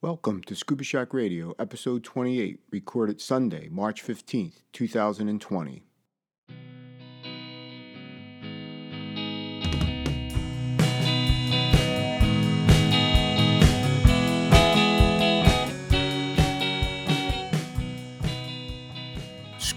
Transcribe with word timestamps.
Welcome 0.00 0.44
to 0.44 0.54
Scuba 0.54 0.84
Shack 0.84 1.12
Radio, 1.12 1.56
episode 1.58 2.04
28, 2.04 2.60
recorded 2.70 3.20
Sunday, 3.20 3.68
March 3.68 4.00
15th, 4.00 4.62
2020. 4.72 5.87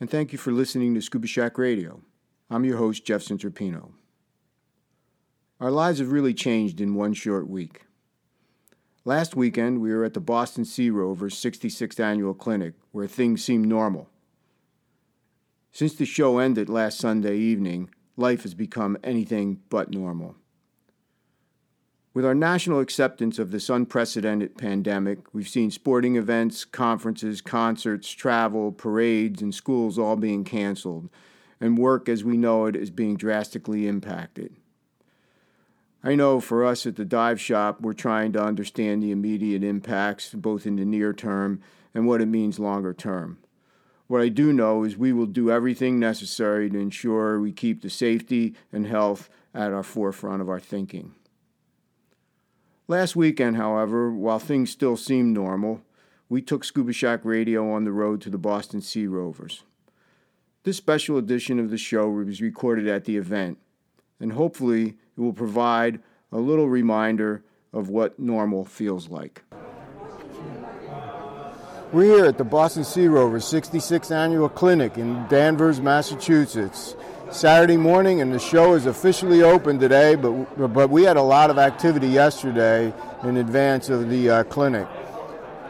and 0.00 0.10
thank 0.10 0.32
you 0.32 0.38
for 0.38 0.52
listening 0.52 0.94
to 0.94 1.00
Scuba 1.00 1.26
Shack 1.26 1.58
Radio. 1.58 2.02
I'm 2.50 2.64
your 2.64 2.76
host, 2.76 3.04
Jeff 3.04 3.22
Centropino. 3.22 3.90
Our 5.60 5.72
lives 5.72 5.98
have 5.98 6.12
really 6.12 6.34
changed 6.34 6.80
in 6.80 6.94
one 6.94 7.14
short 7.14 7.48
week. 7.48 7.82
Last 9.04 9.34
weekend, 9.34 9.80
we 9.80 9.92
were 9.92 10.04
at 10.04 10.14
the 10.14 10.20
Boston 10.20 10.64
Sea 10.64 10.90
Rovers 10.90 11.34
66th 11.34 11.98
Annual 11.98 12.34
Clinic, 12.34 12.74
where 12.92 13.08
things 13.08 13.42
seemed 13.42 13.66
normal. 13.66 14.08
Since 15.72 15.94
the 15.94 16.04
show 16.04 16.38
ended 16.38 16.68
last 16.68 16.98
Sunday 16.98 17.36
evening, 17.36 17.90
life 18.16 18.42
has 18.44 18.54
become 18.54 18.96
anything 19.02 19.60
but 19.68 19.90
normal. 19.90 20.36
With 22.18 22.26
our 22.26 22.34
national 22.34 22.80
acceptance 22.80 23.38
of 23.38 23.52
this 23.52 23.70
unprecedented 23.70 24.58
pandemic, 24.58 25.32
we've 25.32 25.48
seen 25.48 25.70
sporting 25.70 26.16
events, 26.16 26.64
conferences, 26.64 27.40
concerts, 27.40 28.10
travel, 28.10 28.72
parades, 28.72 29.40
and 29.40 29.54
schools 29.54 30.00
all 30.00 30.16
being 30.16 30.42
canceled, 30.42 31.10
and 31.60 31.78
work 31.78 32.08
as 32.08 32.24
we 32.24 32.36
know 32.36 32.66
it 32.66 32.74
is 32.74 32.90
being 32.90 33.16
drastically 33.16 33.86
impacted. 33.86 34.56
I 36.02 36.16
know 36.16 36.40
for 36.40 36.64
us 36.64 36.86
at 36.86 36.96
the 36.96 37.04
dive 37.04 37.40
shop, 37.40 37.82
we're 37.82 37.92
trying 37.92 38.32
to 38.32 38.42
understand 38.42 39.00
the 39.00 39.12
immediate 39.12 39.62
impacts, 39.62 40.34
both 40.34 40.66
in 40.66 40.74
the 40.74 40.84
near 40.84 41.12
term 41.12 41.60
and 41.94 42.04
what 42.04 42.20
it 42.20 42.26
means 42.26 42.58
longer 42.58 42.92
term. 42.92 43.38
What 44.08 44.22
I 44.22 44.28
do 44.28 44.52
know 44.52 44.82
is 44.82 44.96
we 44.96 45.12
will 45.12 45.26
do 45.26 45.52
everything 45.52 46.00
necessary 46.00 46.68
to 46.68 46.78
ensure 46.80 47.38
we 47.38 47.52
keep 47.52 47.80
the 47.80 47.88
safety 47.88 48.56
and 48.72 48.88
health 48.88 49.30
at 49.54 49.72
our 49.72 49.84
forefront 49.84 50.42
of 50.42 50.48
our 50.48 50.58
thinking. 50.58 51.14
Last 52.90 53.14
weekend, 53.14 53.56
however, 53.56 54.10
while 54.10 54.38
things 54.38 54.70
still 54.70 54.96
seemed 54.96 55.34
normal, 55.34 55.82
we 56.30 56.40
took 56.40 56.64
Scuba 56.64 56.94
Shack 56.94 57.20
Radio 57.22 57.70
on 57.70 57.84
the 57.84 57.92
road 57.92 58.22
to 58.22 58.30
the 58.30 58.38
Boston 58.38 58.80
Sea 58.80 59.06
Rovers. 59.06 59.62
This 60.62 60.78
special 60.78 61.18
edition 61.18 61.58
of 61.58 61.68
the 61.68 61.76
show 61.76 62.08
was 62.08 62.40
recorded 62.40 62.88
at 62.88 63.04
the 63.04 63.18
event, 63.18 63.58
and 64.18 64.32
hopefully 64.32 64.96
it 65.18 65.20
will 65.20 65.34
provide 65.34 66.00
a 66.32 66.38
little 66.38 66.70
reminder 66.70 67.44
of 67.74 67.90
what 67.90 68.18
normal 68.18 68.64
feels 68.64 69.10
like. 69.10 69.42
We're 71.92 72.16
here 72.16 72.24
at 72.24 72.38
the 72.38 72.44
Boston 72.44 72.84
Sea 72.84 73.08
Rovers 73.08 73.44
66th 73.44 74.10
Annual 74.10 74.48
Clinic 74.48 74.96
in 74.96 75.26
Danvers, 75.28 75.78
Massachusetts. 75.78 76.96
Saturday 77.30 77.76
morning, 77.76 78.22
and 78.22 78.32
the 78.32 78.38
show 78.38 78.72
is 78.72 78.86
officially 78.86 79.42
open 79.42 79.78
today. 79.78 80.14
But 80.14 80.72
but 80.72 80.88
we 80.88 81.02
had 81.02 81.18
a 81.18 81.22
lot 81.22 81.50
of 81.50 81.58
activity 81.58 82.08
yesterday 82.08 82.92
in 83.22 83.36
advance 83.36 83.90
of 83.90 84.08
the 84.08 84.30
uh, 84.30 84.44
clinic. 84.44 84.88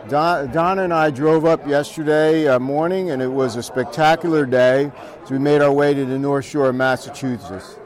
Don, 0.08 0.50
Don, 0.52 0.78
and 0.78 0.94
I 0.94 1.10
drove 1.10 1.44
up 1.44 1.66
yesterday 1.66 2.46
uh, 2.46 2.60
morning, 2.60 3.10
and 3.10 3.20
it 3.20 3.28
was 3.28 3.56
a 3.56 3.62
spectacular 3.62 4.46
day. 4.46 4.92
as 5.22 5.30
we 5.30 5.38
made 5.38 5.60
our 5.60 5.72
way 5.72 5.94
to 5.94 6.04
the 6.04 6.18
North 6.18 6.44
Shore 6.44 6.68
of 6.68 6.76
Massachusetts. 6.76 7.76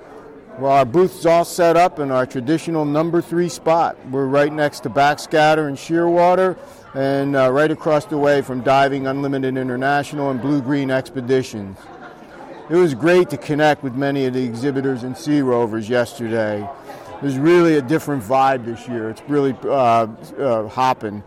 Well, 0.58 0.70
our 0.70 0.84
booth's 0.84 1.24
all 1.24 1.46
set 1.46 1.78
up 1.78 1.98
in 1.98 2.10
our 2.10 2.26
traditional 2.26 2.84
number 2.84 3.22
three 3.22 3.48
spot. 3.48 3.96
We're 4.10 4.26
right 4.26 4.52
next 4.52 4.80
to 4.80 4.90
Backscatter 4.90 5.66
and 5.66 5.78
Shearwater, 5.78 6.58
and 6.94 7.34
uh, 7.34 7.50
right 7.50 7.70
across 7.70 8.04
the 8.04 8.18
way 8.18 8.42
from 8.42 8.60
Diving 8.60 9.06
Unlimited 9.06 9.56
International 9.56 10.30
and 10.30 10.42
Blue 10.42 10.60
Green 10.60 10.90
Expeditions 10.90 11.78
it 12.70 12.76
was 12.76 12.94
great 12.94 13.30
to 13.30 13.36
connect 13.36 13.82
with 13.82 13.94
many 13.94 14.26
of 14.26 14.34
the 14.34 14.44
exhibitors 14.44 15.02
and 15.02 15.16
sea 15.16 15.40
rovers 15.40 15.88
yesterday. 15.88 16.68
There's 17.20 17.38
really 17.38 17.76
a 17.76 17.82
different 17.82 18.22
vibe 18.22 18.64
this 18.64 18.88
year. 18.88 19.10
It's 19.10 19.22
really 19.28 19.56
uh, 19.64 20.06
uh, 20.38 20.68
hopping. 20.68 21.22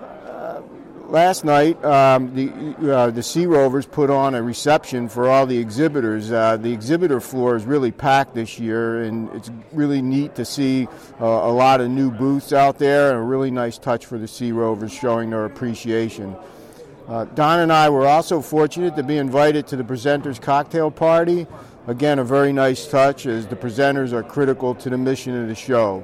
Uh, 0.00 0.62
last 1.06 1.44
night, 1.44 1.82
um, 1.84 2.34
the 2.34 2.92
uh, 2.92 3.10
the 3.10 3.22
Sea 3.22 3.46
Rovers 3.46 3.86
put 3.86 4.10
on 4.10 4.34
a 4.34 4.42
reception 4.42 5.08
for 5.08 5.28
all 5.28 5.46
the 5.46 5.58
exhibitors. 5.58 6.32
Uh, 6.32 6.56
the 6.56 6.72
exhibitor 6.72 7.20
floor 7.20 7.54
is 7.54 7.64
really 7.64 7.92
packed 7.92 8.34
this 8.34 8.58
year, 8.58 9.02
and 9.04 9.28
it's 9.32 9.50
really 9.72 10.02
neat 10.02 10.34
to 10.34 10.44
see 10.44 10.88
a 11.20 11.24
lot 11.24 11.80
of 11.80 11.88
new 11.88 12.10
booths 12.10 12.52
out 12.52 12.78
there, 12.78 13.10
and 13.10 13.18
a 13.18 13.22
really 13.22 13.52
nice 13.52 13.78
touch 13.78 14.06
for 14.06 14.18
the 14.18 14.26
Sea 14.26 14.50
Rovers 14.50 14.92
showing 14.92 15.30
their 15.30 15.44
appreciation. 15.44 16.34
Uh, 17.06 17.26
Don 17.26 17.60
and 17.60 17.72
I 17.72 17.90
were 17.90 18.06
also 18.06 18.40
fortunate 18.40 18.96
to 18.96 19.02
be 19.02 19.18
invited 19.18 19.66
to 19.68 19.76
the 19.76 19.84
presenters' 19.84 20.40
cocktail 20.40 20.90
party. 20.90 21.46
Again, 21.86 22.18
a 22.18 22.24
very 22.24 22.52
nice 22.52 22.86
touch 22.86 23.26
as 23.26 23.46
the 23.46 23.56
presenters 23.56 24.12
are 24.12 24.22
critical 24.22 24.74
to 24.76 24.88
the 24.88 24.96
mission 24.96 25.40
of 25.40 25.48
the 25.48 25.54
show. 25.54 26.02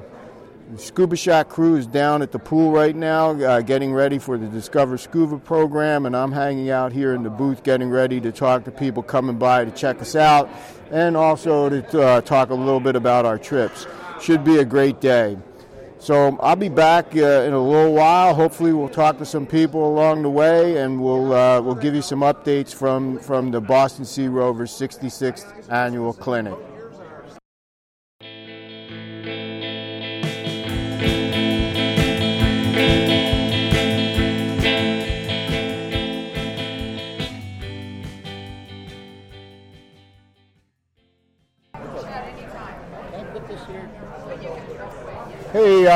The 0.71 0.79
Scuba 0.79 1.17
Shack 1.17 1.49
crew 1.49 1.77
is 1.77 1.87
down 1.87 2.21
at 2.21 2.33
the 2.33 2.39
pool 2.39 2.71
right 2.71 2.95
now, 2.95 3.31
uh, 3.31 3.61
getting 3.63 3.95
ready 3.95 4.19
for 4.19 4.37
the 4.37 4.47
Discover 4.47 4.99
Scuba 4.99 5.39
program, 5.39 6.05
and 6.05 6.15
I'm 6.15 6.31
hanging 6.31 6.71
out 6.71 6.93
here 6.93 7.15
in 7.15 7.23
the 7.23 7.31
booth 7.31 7.63
getting 7.63 7.89
ready 7.89 8.21
to 8.21 8.31
talk 8.31 8.65
to 8.67 8.71
people 8.71 9.03
coming 9.03 9.39
by 9.39 9.65
to 9.65 9.71
check 9.71 10.01
us 10.03 10.15
out 10.15 10.51
and 10.91 11.17
also 11.17 11.69
to 11.71 12.03
uh, 12.03 12.21
talk 12.21 12.51
a 12.51 12.55
little 12.55 12.79
bit 12.79 12.95
about 12.95 13.25
our 13.25 13.39
trips. 13.39 13.87
Should 14.21 14.45
be 14.45 14.59
a 14.59 14.65
great 14.65 15.01
day. 15.01 15.39
So 16.01 16.39
I'll 16.41 16.57
be 16.57 16.71
back 16.71 17.15
uh, 17.15 17.45
in 17.45 17.53
a 17.53 17.63
little 17.63 17.93
while. 17.93 18.35
Hopefully, 18.35 18.73
we'll 18.73 18.89
talk 18.89 19.19
to 19.19 19.27
some 19.27 19.47
people 19.47 19.87
along 19.87 20.23
the 20.23 20.31
way, 20.31 20.79
and 20.79 20.99
we'll 20.99 21.35
uh, 21.35 21.61
we'll 21.61 21.75
give 21.75 21.95
you 21.95 22.01
some 22.01 22.21
updates 22.21 22.75
from 22.75 23.19
from 23.19 23.51
the 23.51 23.61
Boston 23.61 24.07
Sea 24.07 24.29
Rovers 24.29 24.73
66th 24.73 25.71
annual 25.71 26.15
clinic. 26.15 26.55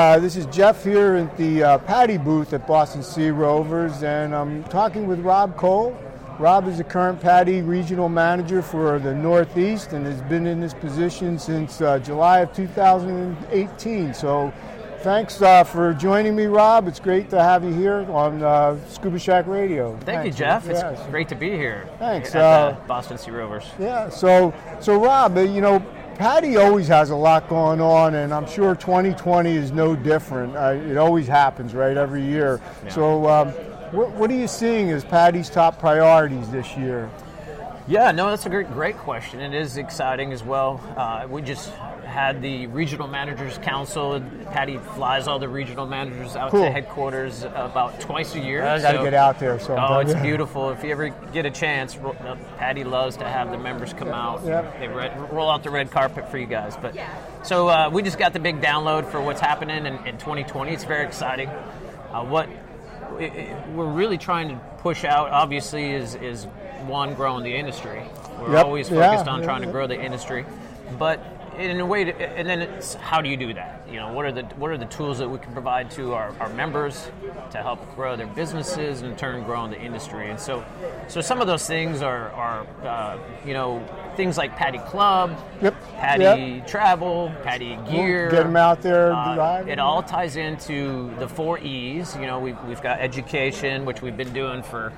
Uh, 0.04 0.18
this 0.18 0.36
is 0.36 0.44
Jeff 0.54 0.84
here 0.84 1.14
at 1.14 1.34
the 1.38 1.62
uh, 1.62 1.78
PADI 1.78 2.18
booth 2.18 2.52
at 2.52 2.66
Boston 2.66 3.02
Sea 3.02 3.30
Rovers, 3.30 4.02
and 4.02 4.34
I'm 4.34 4.62
talking 4.64 5.06
with 5.06 5.18
Rob 5.20 5.56
Cole. 5.56 5.96
Rob 6.38 6.68
is 6.68 6.76
the 6.76 6.84
current 6.84 7.22
PADI 7.22 7.62
regional 7.62 8.10
manager 8.10 8.60
for 8.60 8.98
the 8.98 9.14
Northeast 9.14 9.94
and 9.94 10.04
has 10.04 10.20
been 10.20 10.46
in 10.46 10.60
this 10.60 10.74
position 10.74 11.38
since 11.38 11.80
uh, 11.80 11.98
July 12.00 12.40
of 12.40 12.52
2018. 12.52 14.12
So, 14.12 14.52
thanks 14.98 15.40
uh, 15.40 15.64
for 15.64 15.94
joining 15.94 16.36
me, 16.36 16.44
Rob. 16.44 16.86
It's 16.86 17.00
great 17.00 17.30
to 17.30 17.42
have 17.42 17.64
you 17.64 17.72
here 17.72 18.06
on 18.10 18.42
uh, 18.42 18.76
Scuba 18.90 19.18
Shack 19.18 19.46
Radio. 19.46 19.92
Thank 20.00 20.04
thanks. 20.04 20.26
you, 20.26 20.32
Jeff. 20.44 20.68
It's 20.68 21.02
great 21.06 21.30
to 21.30 21.34
be 21.34 21.52
here. 21.52 21.88
Thanks. 21.98 22.34
At 22.34 22.42
uh, 22.42 22.76
Boston 22.86 23.16
Sea 23.16 23.30
Rovers. 23.30 23.64
Yeah. 23.78 24.10
So, 24.10 24.52
so 24.80 25.02
Rob, 25.02 25.38
you 25.38 25.62
know 25.62 25.82
PADI 26.16 26.56
always 26.56 26.86
has 26.88 27.10
a 27.10 27.16
lot 27.16 27.48
going 27.48 27.80
on, 27.80 28.14
and 28.14 28.32
I'm 28.32 28.46
sure 28.46 28.74
2020 28.74 29.50
is 29.50 29.72
no 29.72 29.96
different. 29.96 30.56
Uh, 30.56 30.78
it 30.88 30.96
always 30.96 31.26
happens, 31.26 31.74
right, 31.74 31.96
every 31.96 32.22
year. 32.22 32.60
Yeah. 32.84 32.90
So, 32.90 33.28
um, 33.28 33.48
what, 33.92 34.10
what, 34.12 34.30
are 34.30 34.34
you 34.34 34.48
seeing 34.48 34.90
as 34.90 35.04
PADI's 35.04 35.50
top 35.50 35.78
priorities 35.78 36.48
this 36.50 36.76
year? 36.76 37.10
Yeah, 37.86 38.12
no, 38.12 38.30
that's 38.30 38.46
a 38.46 38.48
great, 38.48 38.70
great 38.72 38.96
question. 38.96 39.40
It 39.40 39.54
is 39.54 39.76
exciting 39.76 40.32
as 40.32 40.42
well. 40.42 40.80
Uh, 40.96 41.26
we 41.28 41.42
just 41.42 41.72
had 42.14 42.40
the 42.40 42.68
regional 42.68 43.08
managers 43.08 43.58
council. 43.58 44.22
PADI 44.52 44.78
flies 44.94 45.26
all 45.26 45.40
the 45.40 45.48
regional 45.48 45.84
managers 45.84 46.36
out 46.36 46.52
cool. 46.52 46.62
to 46.62 46.70
headquarters 46.70 47.42
about 47.42 47.98
twice 47.98 48.36
a 48.36 48.40
year. 48.40 48.62
I 48.64 48.80
got 48.80 48.92
to 48.92 48.98
so, 48.98 49.04
get 49.04 49.14
out 49.14 49.40
there. 49.40 49.58
So 49.58 49.76
oh, 49.76 49.98
it's 49.98 50.14
beautiful. 50.22 50.70
If 50.70 50.84
you 50.84 50.92
ever 50.92 51.08
get 51.08 51.44
a 51.44 51.50
chance, 51.50 51.98
PADI 52.58 52.84
loves 52.84 53.16
to 53.16 53.24
have 53.24 53.50
the 53.50 53.58
members 53.58 53.92
come 53.92 54.10
out. 54.10 54.44
Yep. 54.44 54.78
They 54.78 54.86
roll 54.86 55.50
out 55.50 55.64
the 55.64 55.70
red 55.70 55.90
carpet 55.90 56.30
for 56.30 56.38
you 56.38 56.46
guys. 56.46 56.76
But 56.76 56.96
so 57.42 57.68
uh, 57.68 57.90
we 57.92 58.00
just 58.00 58.18
got 58.18 58.32
the 58.32 58.38
big 58.38 58.60
download 58.60 59.10
for 59.10 59.20
what's 59.20 59.40
happening 59.40 59.84
in, 59.84 59.94
in 60.06 60.16
2020. 60.16 60.72
It's 60.72 60.84
very 60.84 61.04
exciting. 61.04 61.48
Uh, 61.48 62.24
what 62.24 62.48
it, 63.18 63.34
it, 63.34 63.68
we're 63.70 63.90
really 63.90 64.18
trying 64.18 64.50
to 64.50 64.56
push 64.78 65.04
out. 65.04 65.30
Obviously, 65.30 65.90
is 65.90 66.14
is 66.14 66.44
one 66.86 67.14
growing 67.14 67.42
the 67.42 67.56
industry. 67.56 68.04
We're 68.38 68.52
Yep. 68.52 68.66
always 68.66 68.88
Yeah, 68.88 69.10
focused 69.10 69.28
on 69.28 69.40
yeah, 69.40 69.46
trying 69.46 69.62
to 69.62 69.72
grow 69.72 69.88
the 69.88 70.00
industry, 70.00 70.44
but 70.96 71.20
in 71.58 71.80
a 71.80 71.86
way, 71.86 72.04
to, 72.04 72.12
and 72.22 72.46
then 72.48 72.62
it's 72.62 72.94
how 72.94 73.20
do 73.20 73.28
you 73.28 73.36
do 73.36 73.54
that? 73.54 73.82
You 73.88 73.96
know, 73.96 74.12
what 74.12 74.24
are 74.24 74.32
the 74.32 74.42
what 74.56 74.70
are 74.70 74.78
the 74.78 74.86
tools 74.86 75.18
that 75.18 75.28
we 75.28 75.38
can 75.38 75.52
provide 75.52 75.90
to 75.92 76.14
our, 76.14 76.34
our 76.40 76.48
members 76.50 77.10
to 77.50 77.58
help 77.58 77.94
grow 77.94 78.16
their 78.16 78.26
businesses 78.26 79.02
and 79.02 79.12
in 79.12 79.16
turn 79.16 79.44
growing 79.44 79.70
the 79.70 79.80
industry? 79.80 80.30
And 80.30 80.38
so, 80.40 80.64
so 81.08 81.20
some 81.20 81.40
of 81.40 81.46
those 81.46 81.66
things 81.66 82.02
are 82.02 82.30
are 82.32 82.66
uh, 82.84 83.18
you 83.46 83.52
know 83.52 83.86
things 84.16 84.36
like 84.38 84.56
PADI 84.56 84.78
Club, 84.78 85.36
Yep. 85.62 85.74
PADI 85.98 86.22
Yep. 86.22 86.66
Travel, 86.66 87.32
PADI 87.42 87.78
Gear. 87.90 88.30
get 88.30 88.44
them 88.44 88.56
out 88.56 88.80
there 88.82 89.12
Uh, 89.12 89.64
it 89.66 89.78
all 89.78 90.02
ties 90.02 90.36
into 90.36 91.12
the 91.18 91.28
four 91.28 91.58
E's. 91.58 92.14
You 92.16 92.26
know, 92.26 92.38
we've, 92.38 92.56
we've 92.64 92.82
got 92.82 93.00
education, 93.00 93.84
which 93.84 94.02
we've 94.02 94.16
been 94.16 94.32
doing 94.32 94.62
for 94.62 94.92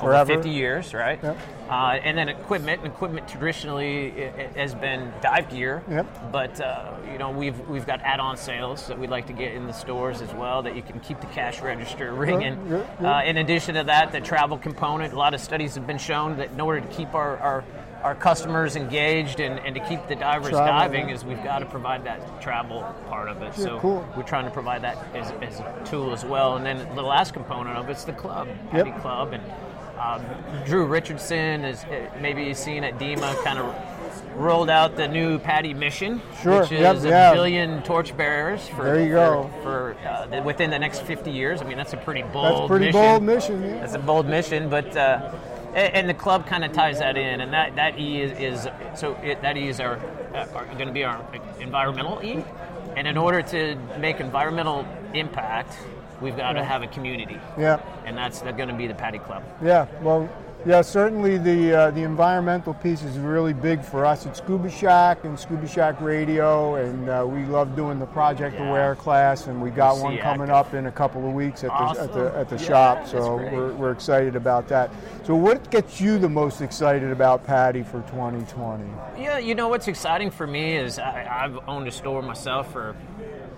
over 0.00 0.24
50 0.24 0.48
years, 0.50 0.94
right? 0.94 1.18
Yep. 1.22 1.38
Uh, 1.68 1.98
and 2.02 2.16
then 2.18 2.28
equipment. 2.28 2.84
Equipment 2.84 3.26
traditionally 3.28 4.10
has 4.54 4.74
been 4.74 5.12
dive 5.22 5.48
gear. 5.50 5.82
Yep. 5.88 6.32
But 6.32 6.60
uh, 6.60 6.94
you 7.10 7.18
know, 7.18 7.30
we've 7.30 7.58
we've 7.68 7.86
got 7.86 8.00
add-on 8.02 8.36
sales 8.36 8.86
that 8.88 8.98
we'd 8.98 9.10
like 9.10 9.26
to 9.28 9.32
get 9.32 9.54
in 9.54 9.66
the 9.66 9.72
stores 9.72 10.20
as 10.20 10.32
well 10.34 10.62
that 10.62 10.76
you 10.76 10.82
can 10.82 11.00
keep 11.00 11.20
the 11.20 11.26
cash 11.28 11.60
register 11.60 12.12
ringing. 12.12 12.68
good. 12.68 12.86
Uh, 13.00 13.22
in 13.24 13.38
addition 13.38 13.74
to 13.76 13.84
that, 13.84 14.12
the 14.12 14.20
travel 14.20 14.58
component. 14.58 15.14
A 15.14 15.18
lot 15.18 15.34
of 15.34 15.40
studies 15.40 15.74
have 15.74 15.86
been 15.86 15.98
shown 15.98 16.36
that 16.36 16.50
in 16.50 16.60
order 16.60 16.80
to 16.80 16.88
keep 16.88 17.14
our, 17.14 17.38
our 17.38 17.64
our 18.02 18.14
customers 18.14 18.76
engaged 18.76 19.40
and, 19.40 19.60
and 19.60 19.74
to 19.74 19.80
keep 19.88 20.06
the 20.08 20.16
divers 20.16 20.50
Travel, 20.50 20.66
diving 20.66 21.08
yeah. 21.08 21.14
is 21.14 21.24
we've 21.24 21.42
got 21.42 21.60
to 21.60 21.66
provide 21.66 22.04
that 22.04 22.40
travel 22.42 22.82
part 23.08 23.28
of 23.28 23.40
it. 23.42 23.54
so 23.54 23.78
cool. 23.78 24.06
we're 24.16 24.22
trying 24.24 24.44
to 24.44 24.50
provide 24.50 24.82
that 24.82 24.98
as, 25.14 25.30
as 25.40 25.60
a 25.60 25.82
tool 25.84 26.12
as 26.12 26.24
well. 26.24 26.56
And 26.56 26.66
then 26.66 26.94
the 26.96 27.02
last 27.02 27.32
component 27.32 27.76
of 27.76 27.88
it's 27.88 28.04
the 28.04 28.12
club, 28.12 28.48
Yep. 28.72 29.00
Club, 29.00 29.32
and 29.32 29.42
um, 30.02 30.24
Drew 30.66 30.86
Richardson 30.86 31.64
is 31.64 31.84
uh, 31.84 32.10
maybe 32.20 32.44
you've 32.44 32.56
seen 32.56 32.84
at 32.84 32.98
DEMA 32.98 33.34
kind 33.44 33.58
of 33.58 33.74
rolled 34.36 34.70
out 34.70 34.96
the 34.96 35.06
new 35.06 35.38
PADI 35.38 35.74
mission, 35.74 36.20
Sure, 36.42 36.62
which 36.62 36.72
is 36.72 36.80
yep, 36.80 36.96
a 37.04 37.08
yeah. 37.08 37.34
billion 37.34 37.82
torchbearers 37.82 38.66
for 38.68 38.84
There 38.84 39.00
you 39.04 39.10
go. 39.12 39.50
for 39.62 39.94
uh, 40.06 40.26
the, 40.26 40.42
within 40.42 40.70
the 40.70 40.78
next 40.78 41.02
50 41.02 41.30
years. 41.30 41.60
I 41.60 41.64
mean, 41.66 41.76
that's 41.76 41.92
a 41.92 41.98
pretty 41.98 42.22
bold 42.22 42.44
That's 42.46 42.64
a 42.64 42.66
pretty 42.68 42.86
mission. 42.86 43.00
bold 43.00 43.22
mission. 43.22 43.62
Yeah. 43.62 43.80
That's 43.80 43.94
a 43.94 43.98
bold 43.98 44.26
mission, 44.26 44.68
but 44.70 44.96
uh, 44.96 45.32
a- 45.74 45.76
and 45.96 46.08
the 46.08 46.14
club 46.14 46.46
kind 46.46 46.64
of 46.64 46.72
ties 46.72 46.98
that 47.00 47.16
in, 47.16 47.40
and 47.42 47.52
that 47.52 47.76
that 47.76 47.98
E 47.98 48.22
is, 48.22 48.32
is 48.38 48.68
so 48.98 49.14
it, 49.22 49.42
that 49.42 49.56
E 49.56 49.68
is 49.68 49.80
our, 49.80 49.98
our 50.34 50.64
going 50.74 50.88
to 50.88 50.92
be 50.92 51.04
our 51.04 51.22
environmental 51.60 52.20
E, 52.24 52.42
and 52.96 53.06
in 53.06 53.16
order 53.18 53.42
to 53.42 53.76
make 53.98 54.18
environmental 54.20 54.86
impact, 55.14 55.74
we've 56.22 56.36
got 56.36 56.52
to 56.52 56.64
have 56.64 56.82
a 56.82 56.86
community, 56.86 57.38
Yeah. 57.58 57.80
and 58.06 58.16
that's 58.16 58.40
going 58.42 58.68
to 58.68 58.74
be 58.74 58.86
the 58.86 58.94
PADI 58.94 59.18
Club. 59.18 59.42
Yeah, 59.62 59.86
well, 60.00 60.28
yeah, 60.64 60.80
certainly 60.80 61.38
the 61.38 61.74
uh, 61.76 61.90
the 61.90 62.04
environmental 62.04 62.72
piece 62.72 63.02
is 63.02 63.18
really 63.18 63.52
big 63.52 63.82
for 63.82 64.06
us 64.06 64.26
at 64.26 64.36
Scuba 64.36 64.70
Shack 64.70 65.24
and 65.24 65.36
Scuba 65.36 65.66
Shack 65.66 66.00
Radio, 66.00 66.76
and 66.76 67.08
uh, 67.08 67.26
we 67.28 67.44
love 67.46 67.74
doing 67.74 67.98
the 67.98 68.06
Project 68.06 68.54
Yeah. 68.54 68.68
Aware 68.70 68.94
class, 68.94 69.48
and 69.48 69.60
we 69.60 69.70
got 69.70 69.96
see 69.96 70.02
one 70.04 70.18
coming 70.18 70.50
active. 70.50 70.54
up 70.54 70.74
in 70.74 70.86
a 70.86 70.92
couple 70.92 71.26
of 71.26 71.34
weeks 71.34 71.64
at 71.64 71.70
the 71.70 72.00
at 72.02 72.12
the, 72.12 72.32
at 72.38 72.48
the 72.48 72.56
Yeah, 72.58 72.62
shop. 72.68 73.06
So 73.08 73.38
we're, 73.38 73.72
we're 73.72 73.90
excited 73.90 74.36
about 74.36 74.68
that. 74.68 74.90
So, 75.24 75.34
what 75.34 75.68
gets 75.72 76.00
you 76.00 76.16
the 76.18 76.28
most 76.28 76.60
excited 76.60 77.10
about 77.10 77.44
PADI 77.44 77.82
for 77.82 78.00
2020? 78.02 78.84
Yeah, 79.20 79.38
you 79.38 79.56
know 79.56 79.66
what's 79.66 79.88
exciting 79.88 80.30
for 80.30 80.46
me 80.46 80.76
is 80.76 80.96
I, 81.00 81.26
I've 81.28 81.58
owned 81.66 81.88
a 81.88 81.92
store 81.92 82.22
myself 82.22 82.70
for 82.70 82.94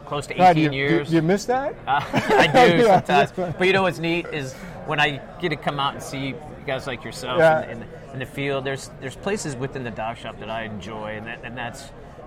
close 0.04 0.26
to 0.28 0.34
18 0.34 0.38
God, 0.46 0.56
you, 0.58 0.70
years. 0.72 1.08
Do, 1.10 1.16
you 1.16 1.22
miss 1.22 1.44
that? 1.46 1.74
Uh, 1.86 2.00
I 2.12 2.46
do 2.46 2.76
Yeah, 2.84 3.02
sometimes. 3.04 3.54
But 3.58 3.66
you 3.66 3.72
know 3.72 3.82
what's 3.82 3.98
neat 3.98 4.26
is 4.32 4.52
when 4.86 5.00
I 5.00 5.20
get 5.40 5.50
to 5.50 5.56
come 5.56 5.80
out 5.80 5.94
and 5.94 6.02
see 6.02 6.34
guys 6.66 6.86
like 6.86 7.04
yourself 7.04 7.38
Yeah. 7.38 7.64
in, 7.70 7.82
in, 7.82 7.88
in 8.14 8.18
the 8.20 8.26
field. 8.26 8.64
There's 8.64 8.90
there's 9.00 9.16
places 9.16 9.56
within 9.56 9.84
the 9.84 9.90
dive 9.90 10.18
shop 10.18 10.38
that 10.40 10.50
I 10.50 10.62
enjoy, 10.64 11.16
and 11.16 11.26
that, 11.26 11.40
and 11.44 11.56
that's 11.56 11.84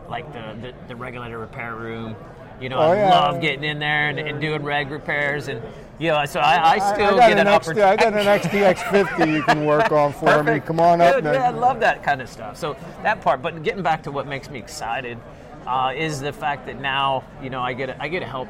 like 0.09 0.31
the, 0.33 0.55
the 0.61 0.73
the 0.89 0.95
regulator 0.95 1.37
repair 1.39 1.75
room. 1.75 2.15
You 2.59 2.69
know, 2.69 2.79
Oh, 2.79 2.91
I 2.91 2.95
yeah. 2.97 3.09
love 3.09 3.39
getting 3.41 3.63
in 3.63 3.77
there 3.77 4.09
and, 4.09 4.17
and 4.19 4.41
doing 4.41 4.63
reg 4.63 4.89
repairs, 4.89 5.47
and 5.47 5.61
you 5.99 6.09
know, 6.09 6.25
so 6.25 6.39
I, 6.39 6.73
I 6.75 6.93
still 6.93 7.15
got 7.17 7.29
get 7.29 7.39
an 7.39 7.47
an 7.47 7.59
XT, 7.59 7.81
I 7.83 7.95
got 7.95 8.13
opportunity. 8.13 8.63
an 8.63 8.73
XTX50 8.75 9.33
you 9.35 9.43
can 9.43 9.65
work 9.65 9.91
on 9.91 10.11
for 10.13 10.41
me. 10.43 10.59
Come 10.65 10.79
on 10.79 10.99
up. 11.01 11.15
Dude, 11.15 11.25
yeah, 11.25 11.47
I 11.47 11.49
love 11.51 11.79
that 11.81 12.01
kind 12.03 12.19
of 12.21 12.29
stuff. 12.29 12.57
So 12.57 12.75
that 13.03 13.21
part, 13.21 13.41
but 13.43 13.61
getting 13.63 13.83
back 13.83 14.01
to 14.03 14.11
what 14.11 14.25
makes 14.27 14.49
me 14.49 14.57
excited 14.59 15.19
uh, 15.67 15.93
is 15.95 16.19
the 16.21 16.33
fact 16.33 16.65
that 16.67 16.79
now 16.79 17.23
you 17.43 17.49
know 17.49 17.61
I 17.61 17.73
get 17.73 17.87
to, 17.87 18.01
I 18.01 18.07
get 18.07 18.21
to 18.21 18.25
help 18.25 18.47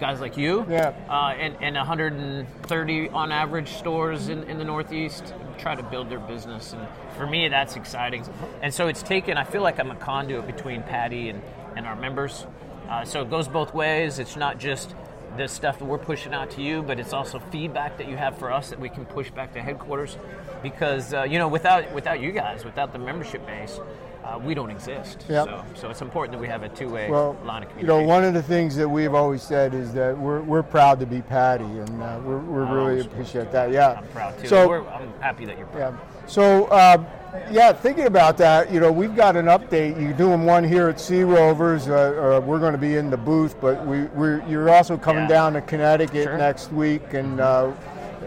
guys 0.00 0.20
like 0.20 0.36
you, 0.36 0.66
Yeah. 0.68 0.92
uh, 1.08 1.34
and, 1.38 1.56
and 1.60 1.76
130 1.76 3.08
on 3.10 3.30
average 3.32 3.68
stores 3.74 4.28
in, 4.28 4.42
in 4.44 4.58
the 4.58 4.64
Northeast 4.64 5.32
try 5.56 5.74
to 5.76 5.82
build 5.84 6.10
their 6.10 6.18
business, 6.18 6.72
and 6.72 6.86
for 7.16 7.26
me 7.26 7.48
that's 7.48 7.76
exciting. 7.76 8.24
And 8.62 8.72
so 8.74 8.88
it's 8.88 9.02
taken. 9.02 9.36
I 9.36 9.44
feel 9.44 9.62
like 9.62 9.78
I'm 9.78 9.90
a 9.90 9.96
conduit 9.96 10.46
between 10.46 10.82
PADI 10.82 11.28
and 11.30 11.42
and 11.76 11.86
our 11.86 11.96
members. 11.96 12.46
Uh, 12.88 13.04
so 13.04 13.22
it 13.22 13.30
goes 13.30 13.48
both 13.48 13.72
ways. 13.74 14.18
It's 14.18 14.36
not 14.36 14.58
just 14.58 14.94
the 15.36 15.48
stuff 15.48 15.78
that 15.80 15.84
we're 15.86 15.98
pushing 15.98 16.32
out 16.34 16.50
to 16.52 16.62
you, 16.62 16.82
but 16.82 17.00
it's 17.00 17.12
also 17.12 17.40
feedback 17.50 17.96
that 17.98 18.08
you 18.08 18.16
have 18.16 18.38
for 18.38 18.52
us 18.52 18.70
that 18.70 18.78
we 18.78 18.88
can 18.88 19.04
push 19.04 19.30
back 19.30 19.52
to 19.54 19.62
headquarters. 19.62 20.16
Because 20.62 21.12
uh, 21.14 21.22
you 21.24 21.38
know, 21.38 21.48
without 21.48 21.92
without 21.94 22.20
you 22.20 22.30
guys, 22.32 22.64
without 22.64 22.92
the 22.92 22.98
membership 22.98 23.44
base, 23.46 23.80
uh, 24.24 24.38
we 24.38 24.54
don't 24.54 24.70
exist. 24.70 25.24
Yep. 25.28 25.44
So, 25.46 25.64
so 25.74 25.90
it's 25.90 26.00
important 26.02 26.32
that 26.32 26.40
we 26.40 26.48
have 26.48 26.62
a 26.62 26.68
two-way 26.70 27.10
Well, 27.10 27.36
line 27.44 27.62
of 27.62 27.68
communication. 27.68 27.80
you 27.80 27.86
know, 27.86 28.00
one 28.02 28.24
of 28.24 28.32
the 28.34 28.42
things 28.42 28.74
that 28.76 28.88
we've 28.88 29.14
always 29.14 29.42
said 29.42 29.74
is 29.74 29.92
that 29.94 30.16
we're, 30.18 30.40
we're 30.42 30.62
proud 30.62 30.98
to 31.00 31.06
be 31.06 31.20
PADI, 31.22 31.64
and 31.64 32.02
uh, 32.02 32.20
we're, 32.24 32.38
we're 32.38 32.64
really 32.74 33.00
appreciate 33.00 33.52
that. 33.52 33.70
Yeah, 33.70 33.92
I'm 33.98 34.06
proud 34.08 34.38
too. 34.38 34.48
So, 34.48 34.68
we're, 34.68 34.86
I'm 34.88 35.12
happy 35.20 35.44
that 35.44 35.58
you're 35.58 35.66
proud. 35.68 35.92
yeah. 35.94 36.26
So, 36.26 36.64
uh, 36.66 37.04
yeah, 37.50 37.72
thinking 37.72 38.06
about 38.06 38.38
that, 38.38 38.72
you 38.72 38.80
know, 38.80 38.90
we've 38.92 39.14
got 39.16 39.36
an 39.36 39.46
update. 39.46 40.00
You're 40.00 40.12
doing 40.14 40.44
one 40.44 40.64
here 40.64 40.88
at 40.88 40.98
Sea 41.00 41.22
Rovers. 41.24 41.88
Uh, 41.88 42.38
uh, 42.38 42.46
we're 42.46 42.60
going 42.60 42.72
to 42.72 42.78
be 42.78 42.96
in 42.96 43.10
the 43.10 43.16
booth, 43.16 43.60
but 43.60 43.84
we, 43.86 44.04
we're, 44.04 44.42
you're 44.48 44.70
also 44.70 44.96
coming 44.96 45.24
Yeah. 45.24 45.28
down 45.28 45.52
to 45.54 45.60
Connecticut 45.60 46.24
Sure. 46.24 46.38
next 46.38 46.72
week. 46.72 47.12
And 47.12 47.40
uh, 47.40 47.72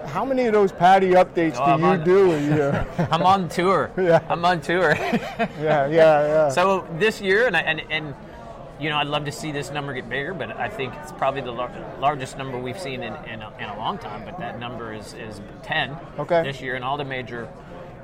how 0.07 0.25
many 0.25 0.45
of 0.45 0.54
those 0.54 0.71
PADI 0.71 1.12
updates 1.12 1.56
Oh, 1.59 1.65
do 1.65 1.71
I'm 1.71 1.80
you 1.81 1.86
on- 1.88 2.04
do 2.04 2.31
a 2.33 2.39
year? 2.42 2.88
I'm 3.12 3.24
on 3.24 3.50
tour. 3.50 3.92
Yeah. 3.98 4.21
I'm 4.30 4.44
on 4.45 4.62
tour. 4.62 4.95
yeah, 5.00 5.48
yeah, 5.59 5.88
yeah. 5.89 6.50
so 6.50 6.88
this 6.98 7.21
year, 7.21 7.48
and, 7.48 7.56
I- 7.57 7.62
and 7.62 7.81
and 7.89 8.15
you 8.80 8.89
know, 8.92 8.98
I'd 8.98 9.07
love 9.07 9.25
to 9.25 9.31
see 9.31 9.51
this 9.51 9.71
number 9.71 9.92
get 9.94 10.07
bigger, 10.07 10.36
but 10.36 10.56
I 10.56 10.69
think 10.69 10.94
it's 11.01 11.12
probably 11.12 11.42
the 11.42 11.51
lar- 11.51 11.71
largest 12.00 12.38
number 12.38 12.59
we've 12.59 12.80
seen 12.80 13.01
in, 13.01 13.15
in, 13.25 13.42
a, 13.42 13.51
in 13.57 13.63
a 13.69 13.75
long 13.75 13.98
time. 13.98 14.24
But 14.24 14.38
that 14.39 14.59
number 14.59 14.94
is 14.94 15.15
is 15.15 15.42
10 15.63 15.98
Okay. 16.19 16.44
this 16.44 16.62
year, 16.62 16.76
and 16.76 16.83
all 16.85 16.95
the 16.97 17.04
major. 17.06 17.47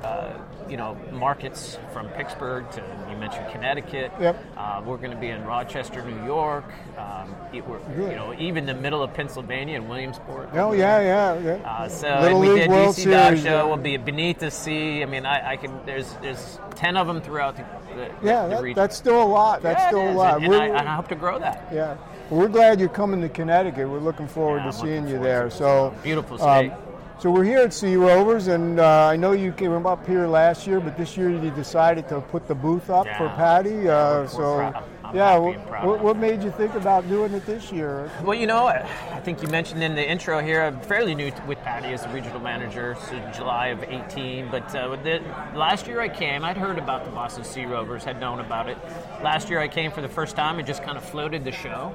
Uh, 0.04 0.38
you 0.70 0.76
know, 0.78 0.98
markets 1.12 1.78
from 1.92 2.08
Pittsburgh 2.10 2.70
to 2.72 2.82
you 3.10 3.16
mentioned 3.18 3.46
Connecticut. 3.52 4.12
Yep. 4.20 4.44
Uh, 4.58 4.82
we're 4.86 4.98
going 4.98 5.12
to 5.12 5.18
be 5.18 5.28
in 5.30 5.44
Rochester, 5.46 6.04
New 6.04 6.26
York. 6.26 6.66
Um, 6.98 7.34
it- 7.54 7.64
you 7.66 8.16
know, 8.16 8.34
even 8.38 8.66
the 8.66 8.74
middle 8.74 9.02
of 9.04 9.14
Pennsylvania 9.14 9.78
and 9.78 9.88
Williamsport. 9.90 10.50
oh, 10.54 10.74
yeah, 10.74 11.00
yeah, 11.02 11.40
yeah. 11.40 11.54
Uh, 11.70 11.88
so 11.88 12.08
Little 12.22 12.42
and 12.44 12.54
we 12.54 12.60
did 12.60 12.70
World 12.70 12.96
DC 12.96 13.04
Series, 13.04 13.44
Show. 13.44 13.68
We'll 13.68 13.78
be 13.78 13.98
beneath 13.98 14.40
the 14.40 14.52
sea. 14.52 15.04
I 15.04 15.06
mean, 15.06 15.26
I, 15.26 15.52
I 15.52 15.58
can. 15.58 15.80
There's 15.86 16.12
there's 16.22 16.60
ten 16.76 16.98
of 16.98 17.08
them 17.08 17.22
throughout 17.22 17.56
the, 17.58 17.66
the, 17.96 18.10
Yeah, 18.24 18.44
the 18.48 18.56
that, 18.56 18.62
region. 18.64 18.76
that's 18.82 18.98
still 18.98 19.22
a 19.22 19.26
lot. 19.26 19.62
That's 19.62 19.80
Yeah, 19.84 19.88
still 19.90 20.10
a 20.10 20.14
lot. 20.14 20.44
And, 20.44 20.54
and 20.54 20.56
I, 20.64 20.68
and 20.68 20.90
I 20.90 20.96
hope 20.96 21.08
to 21.10 21.16
grow 21.16 21.40
that. 21.40 21.68
Yeah. 21.74 21.96
Well, 22.30 22.40
we're 22.42 22.48
glad 22.48 22.80
you're 22.80 22.90
coming 22.90 23.22
to 23.22 23.30
Connecticut. 23.30 23.88
We're 23.88 24.00
looking 24.00 24.28
forward 24.28 24.60
Yeah, 24.66 24.72
to 24.72 24.78
I'm 24.78 24.86
seeing 24.86 25.08
you 25.08 25.20
there. 25.20 25.50
So 25.50 25.94
Beautiful 26.04 26.42
um, 26.42 26.68
state. 26.70 26.74
So 27.20 27.32
we're 27.32 27.46
here 27.46 27.60
at 27.60 27.74
Sea 27.74 27.96
Rovers, 27.96 28.48
and 28.48 28.80
uh, 28.80 29.08
I 29.08 29.16
know 29.16 29.32
you 29.32 29.54
came 29.54 29.86
up 29.86 30.06
here 30.06 30.28
last 30.28 30.68
year, 30.68 30.80
but 30.82 30.98
this 30.98 31.16
year 31.16 31.30
you 31.30 31.52
decided 31.52 32.10
to 32.10 32.20
put 32.20 32.48
the 32.48 32.56
booth 32.56 32.90
up 32.90 33.08
for 33.18 33.30
PADI. 33.30 33.88
Uh, 33.88 34.28
so. 34.28 34.74
I'm 35.14 35.18
yeah, 35.18 35.38
what, 35.86 36.00
what, 36.00 36.18
made 36.18 36.42
you 36.42 36.50
think 36.50 36.74
about 36.74 37.08
doing 37.08 37.34
it 37.34 37.46
this 37.46 37.72
year? 37.72 38.10
Well, 38.24 38.34
you 38.34 38.48
know, 38.48 38.66
I 38.66 39.20
think 39.24 39.44
you 39.44 39.48
mentioned 39.48 39.84
in 39.84 39.94
the 39.94 40.10
intro 40.10 40.40
here, 40.40 40.64
I'm 40.64 40.82
fairly 40.82 41.14
new 41.14 41.32
with 41.48 41.60
PADI 41.60 41.94
as 41.94 42.02
the 42.04 42.10
regional 42.10 42.40
manager, 42.40 42.96
so 43.10 43.32
July 43.32 43.68
of 43.68 43.84
18. 43.84 44.50
But 44.50 44.76
uh, 44.76 44.96
the, 45.04 45.22
last 45.54 45.86
year 45.86 46.02
I 46.02 46.10
came, 46.10 46.44
I'd 46.44 46.58
heard 46.58 46.80
about 46.80 47.06
the 47.06 47.12
Boston 47.12 47.44
Sea 47.44 47.66
Rovers, 47.66 48.04
had 48.04 48.20
known 48.20 48.40
about 48.40 48.68
it. 48.70 48.78
Last 49.22 49.50
year 49.50 49.60
I 49.60 49.68
came 49.68 49.92
for 49.92 50.02
the 50.02 50.10
first 50.10 50.36
time 50.36 50.58
and 50.58 50.66
just 50.66 50.82
kind 50.82 50.98
of 50.98 51.04
floated 51.04 51.44
the 51.44 51.52
show. 51.52 51.94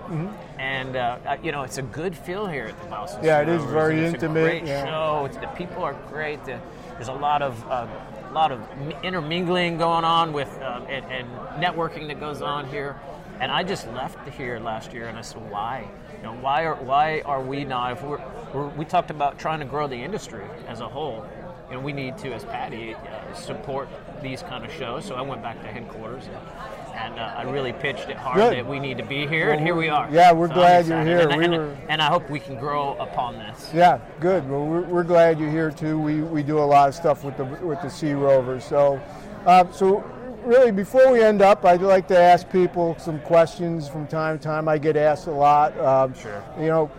And, 0.59 0.95
uh, 0.95 1.19
you 1.43 1.51
know, 1.51 1.65
it's 1.65 1.79
a 1.79 1.83
good 1.83 2.17
feel 2.17 2.47
here 2.47 2.67
at 2.67 2.81
the 2.81 2.87
Boston 2.87 3.19
Mm-hmm. 3.19 3.27
Yeah, 3.27 3.41
it 3.41 3.49
is 3.49 3.65
very 3.65 4.01
it's 4.01 4.15
intimate, 4.15 4.41
A 4.41 4.43
great 4.45 4.67
yeah. 4.67 4.85
show. 4.85 5.25
It's, 5.25 5.37
the 5.39 5.47
people 5.49 5.83
are 5.83 5.95
great. 6.09 6.45
The, 6.45 6.61
there's 6.95 7.09
a 7.09 7.13
lot 7.13 7.43
of. 7.43 7.65
Uh, 7.69 7.87
a 8.29 8.33
lot 8.33 8.53
of 8.53 8.61
intermingling 9.03 9.79
going 9.79 10.05
on 10.05 10.33
with 10.33 10.49
uh, 10.61 10.85
and, 10.89 11.05
and 11.07 11.29
networking 11.63 12.09
that 12.09 12.21
goes 12.21 12.43
on 12.43 12.69
here, 12.69 12.99
and 13.41 13.51
I 13.51 13.63
just 13.63 13.87
left 13.93 14.29
here 14.31 14.59
last 14.59 14.93
year, 14.93 15.07
and 15.07 15.17
I 15.17 15.23
said, 15.23 15.51
"Why? 15.51 15.89
You 16.17 16.23
know, 16.23 16.35
why 16.35 16.65
are 16.67 16.75
why 16.75 17.23
are 17.25 17.41
we 17.41 17.65
not? 17.65 17.93
If 17.93 18.03
we're, 18.03 18.21
we're 18.53 18.69
we 18.69 18.85
talked 18.85 19.11
about 19.11 19.39
trying 19.39 19.61
to 19.61 19.65
grow 19.65 19.87
the 19.87 19.97
industry 19.97 20.45
as 20.67 20.81
a 20.81 20.89
whole, 20.89 21.27
you 21.71 21.75
know, 21.77 21.81
we 21.81 21.93
need 21.93 22.17
to, 22.19 22.33
as 22.33 22.45
PADI, 22.45 22.95
uh, 22.95 23.35
support 23.35 23.89
these 24.23 24.43
kind 24.43 24.65
of 24.65 24.73
shows." 24.73 25.05
So 25.05 25.15
I 25.15 25.21
went 25.23 25.43
back 25.43 25.61
to 25.63 25.69
headquarters 25.69 26.25
and, 26.27 26.37
and 26.95 27.19
uh, 27.19 27.35
I 27.37 27.43
really 27.45 27.73
pitched 27.73 28.09
it 28.09 28.17
hard 28.17 28.37
Good. 28.39 28.57
that 28.57 28.67
we 28.67 28.81
need 28.81 28.99
to 28.99 29.05
be 29.05 29.27
here, 29.27 29.47
Well, 29.49 29.57
and 29.59 29.65
here 29.67 29.75
we 29.75 29.89
are. 29.89 30.09
yeah, 30.11 30.33
we're 30.33 30.49
I'm 30.49 30.55
glad 30.55 30.87
you're 30.87 31.03
here. 31.05 31.29
and, 31.29 31.37
We 31.39 31.45
and- 31.45 31.57
were- 31.57 31.77
and 31.89 32.03
I 32.03 32.07
hope 32.07 32.29
we 32.31 32.41
can 32.41 32.57
grow 32.59 32.95
upon 32.99 33.35
this. 33.39 33.71
Yeah, 33.75 33.99
good. 34.21 34.49
Well, 34.51 34.65
we're, 34.67 34.83
we're 34.83 35.05
glad 35.05 35.39
you're 35.39 35.51
here 35.51 35.71
too. 35.71 35.99
We, 35.99 36.23
we 36.23 36.43
do 36.43 36.59
a 36.59 36.65
lot 36.65 36.89
of 36.89 36.95
stuff 36.95 37.23
with 37.25 37.37
the 37.37 37.45
with 37.45 37.81
the 37.83 37.89
Sea 37.91 38.13
Rovers. 38.15 38.65
So, 38.65 39.01
uh, 39.47 39.71
so 39.71 39.99
really, 40.45 40.73
before 40.73 41.13
we 41.13 41.23
end 41.23 41.43
up, 41.43 41.65
I'd 41.65 41.83
like 41.83 42.09
to 42.09 42.19
ask 42.19 42.49
people 42.51 42.97
some 42.99 43.21
questions 43.21 43.89
from 43.89 44.07
time 44.07 44.39
to 44.39 44.43
time. 44.43 44.69
I 44.69 44.79
get 44.79 44.97
asked 44.97 45.27
a 45.27 45.31
lot. 45.33 45.79
Um, 45.79 46.15
Sure. 46.15 46.43
You 46.59 46.67
know, 46.67 46.91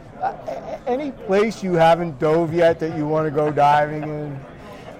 any 0.87 1.11
place 1.11 1.63
you 1.63 1.73
haven't 1.73 2.19
dove 2.19 2.53
yet 2.53 2.79
that 2.79 2.95
you 2.97 3.05
want 3.07 3.25
to 3.27 3.31
go 3.31 3.51
diving 3.51 4.03
in? 4.03 4.39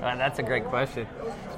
Uh, 0.02 0.16
that's 0.16 0.40
a 0.40 0.44
great 0.44 0.66
question. 0.66 1.06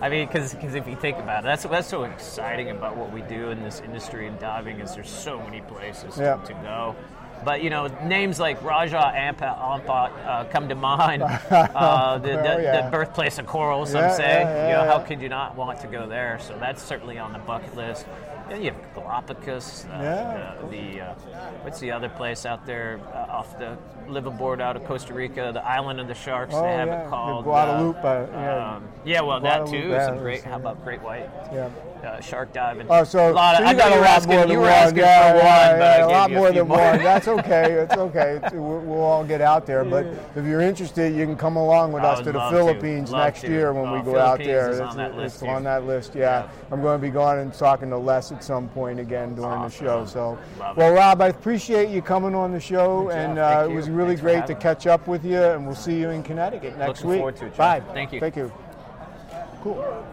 I 0.02 0.10
mean, 0.10 0.28
because 0.28 0.54
if 0.56 0.88
you 0.88 0.96
think 0.96 1.18
about 1.18 1.44
it, 1.44 1.46
that's 1.46 1.64
that's 1.64 1.88
so 1.88 2.04
exciting 2.04 2.72
about 2.72 2.98
what 2.98 3.12
we 3.14 3.22
do 3.22 3.50
in 3.52 3.62
this 3.62 3.82
industry 3.82 4.28
and 4.28 4.40
diving 4.40 4.80
is 4.80 4.96
there's 4.96 5.10
so 5.10 5.40
many 5.40 5.62
places 5.62 6.18
Yeah. 6.18 6.38
to, 6.38 6.48
to 6.48 6.54
go. 6.56 6.96
But 7.44 7.64
you 7.64 7.70
know, 7.70 7.88
names 8.06 8.40
like 8.40 8.62
Raja 8.64 9.12
Ampat, 9.16 10.26
uh, 10.26 10.44
come 10.46 10.70
to 10.70 10.76
mind. 10.76 11.24
Uh, 11.52 12.18
the, 12.18 12.28
the, 12.30 12.54
Oh, 12.56 12.60
yeah. 12.60 12.82
the 12.86 12.92
birthplace 12.92 13.38
of 13.40 13.46
coral, 13.46 13.86
some 13.86 14.02
Yeah, 14.02 14.10
say. 14.16 14.42
yeah, 14.42 14.68
you 14.68 14.74
know, 14.74 14.92
how 14.92 15.00
could 15.00 15.22
you 15.22 15.30
not 15.30 15.56
want 15.56 15.80
to 15.82 15.88
go 15.88 16.08
there? 16.08 16.40
So 16.42 16.58
that's 16.60 16.82
certainly 16.84 17.18
on 17.18 17.34
the 17.34 17.40
bucket 17.40 17.76
list. 17.76 18.06
Then 18.50 18.62
you 18.64 18.72
have 18.72 18.94
Galapagos. 18.94 19.86
Uh, 19.86 20.00
Yeah. 20.02 20.54
uh, 20.62 20.70
the 20.70 21.02
uh, 21.02 21.14
what's 21.64 21.80
the 21.80 21.92
other 21.92 22.10
place 22.10 22.46
out 22.46 22.66
there 22.66 23.00
uh, 23.14 23.32
off 23.32 23.58
the 23.58 23.78
liveaboard 24.08 24.60
out 24.62 24.76
of 24.76 24.84
Costa 24.86 25.14
Rica? 25.14 25.52
The 25.54 25.66
Island 25.66 26.00
of 26.00 26.08
the 26.08 26.14
Sharks. 26.16 26.54
Oh, 26.54 26.62
they 26.62 26.72
have 26.74 26.90
it 26.90 27.10
called 27.10 27.44
Guadalupe, 27.46 28.00
uh, 28.04 28.28
yeah. 28.32 28.76
um, 28.76 28.88
yeah, 29.06 29.22
well, 29.22 29.40
that 29.40 29.66
Guadalupe 29.66 29.82
too. 29.84 29.90
Some 29.92 30.00
Islands, 30.02 30.22
great. 30.22 30.44
How 30.44 30.56
about 30.58 30.84
great 30.84 31.02
white? 31.02 31.30
Yeah. 31.54 31.70
Uh, 32.04 32.20
shark 32.20 32.52
diving. 32.52 32.88
Oh, 32.90 33.04
so, 33.04 33.32
a 33.32 33.32
lot 33.32 33.62
of, 33.62 33.68
so 33.68 33.72
you 33.72 33.78
got 33.78 33.92
a 33.96 34.02
lot 34.02 34.26
more 34.28 34.42
you 34.42 34.48
than 34.48 34.58
were 34.58 34.64
one. 34.64 34.72
asking 34.72 34.98
yeah, 35.00 35.32
for 35.32 35.38
yeah, 35.38 35.72
but 35.78 35.80
yeah, 35.80 35.94
I 35.94 35.98
a 36.00 36.08
lot 36.10 36.32
more 36.32 36.52
than 36.52 36.68
one. 36.68 36.98
That's 36.98 37.28
okay. 37.40 37.72
It's 37.74 37.96
okay. 37.96 38.40
It's, 38.44 38.54
we'll, 38.54 38.80
we'll 38.80 39.02
all 39.02 39.24
get 39.24 39.42
out 39.42 39.66
there. 39.66 39.84
But 39.84 40.06
if 40.36 40.46
you're 40.46 40.62
interested, 40.62 41.16
you 41.16 41.26
can 41.26 41.36
come 41.36 41.56
along 41.56 41.92
with 41.92 42.04
I 42.04 42.10
us 42.10 42.20
to 42.20 42.32
the 42.32 42.38
love 42.38 42.52
to. 42.52 42.58
Philippines 42.58 43.12
next 43.12 43.42
to. 43.42 43.50
year 43.50 43.74
when 43.74 43.92
we 43.92 44.00
Oh, 44.00 44.04
go 44.04 44.20
out 44.20 44.38
Philippines 44.40 44.48
there. 44.48 44.72
It's, 44.72 44.80
on 44.82 44.98
that 44.98 45.16
list, 45.16 45.44
on 45.44 45.64
that 45.64 45.86
list. 45.86 46.16
Yeah. 46.16 46.22
Yeah. 46.22 46.50
I'm 46.72 46.82
going 46.82 47.00
to 47.00 47.02
be 47.08 47.12
going 47.12 47.40
and 47.40 47.54
talking 47.54 47.90
to 47.90 47.98
Les 47.98 48.32
at 48.32 48.44
some 48.44 48.70
point 48.70 49.00
again 49.00 49.36
during 49.36 49.52
Awesome. 49.52 49.86
the 49.86 49.92
show. 49.92 50.06
So, 50.06 50.40
Love 50.60 50.78
well, 50.78 50.92
it. 50.94 50.96
Rob, 50.96 51.22
I 51.22 51.28
appreciate 51.28 51.90
you 51.90 52.02
coming 52.02 52.36
on 52.36 52.52
the 52.52 52.60
show, 52.60 53.10
and 53.10 53.38
uh, 53.40 53.68
it 53.70 53.74
was 53.74 53.90
really 53.90 54.16
Thanks 54.16 54.22
great 54.22 54.48
to 54.48 54.56
catch 54.56 54.88
up 54.88 55.08
with 55.08 55.26
you. 55.26 55.42
And 55.42 55.66
we'll 55.66 55.76
see 55.76 56.00
you 56.00 56.10
in 56.10 56.24
Connecticut 56.24 56.78
next 56.78 57.00
Looking 57.00 57.10
week. 57.10 57.18
forward 57.20 57.36
to 57.38 57.46
it, 57.48 57.58
Bye. 57.58 57.82
Thank 57.94 58.14
you. 58.14 58.20
Thank 58.20 58.36
you. 58.36 58.52
Cool. 59.62 60.06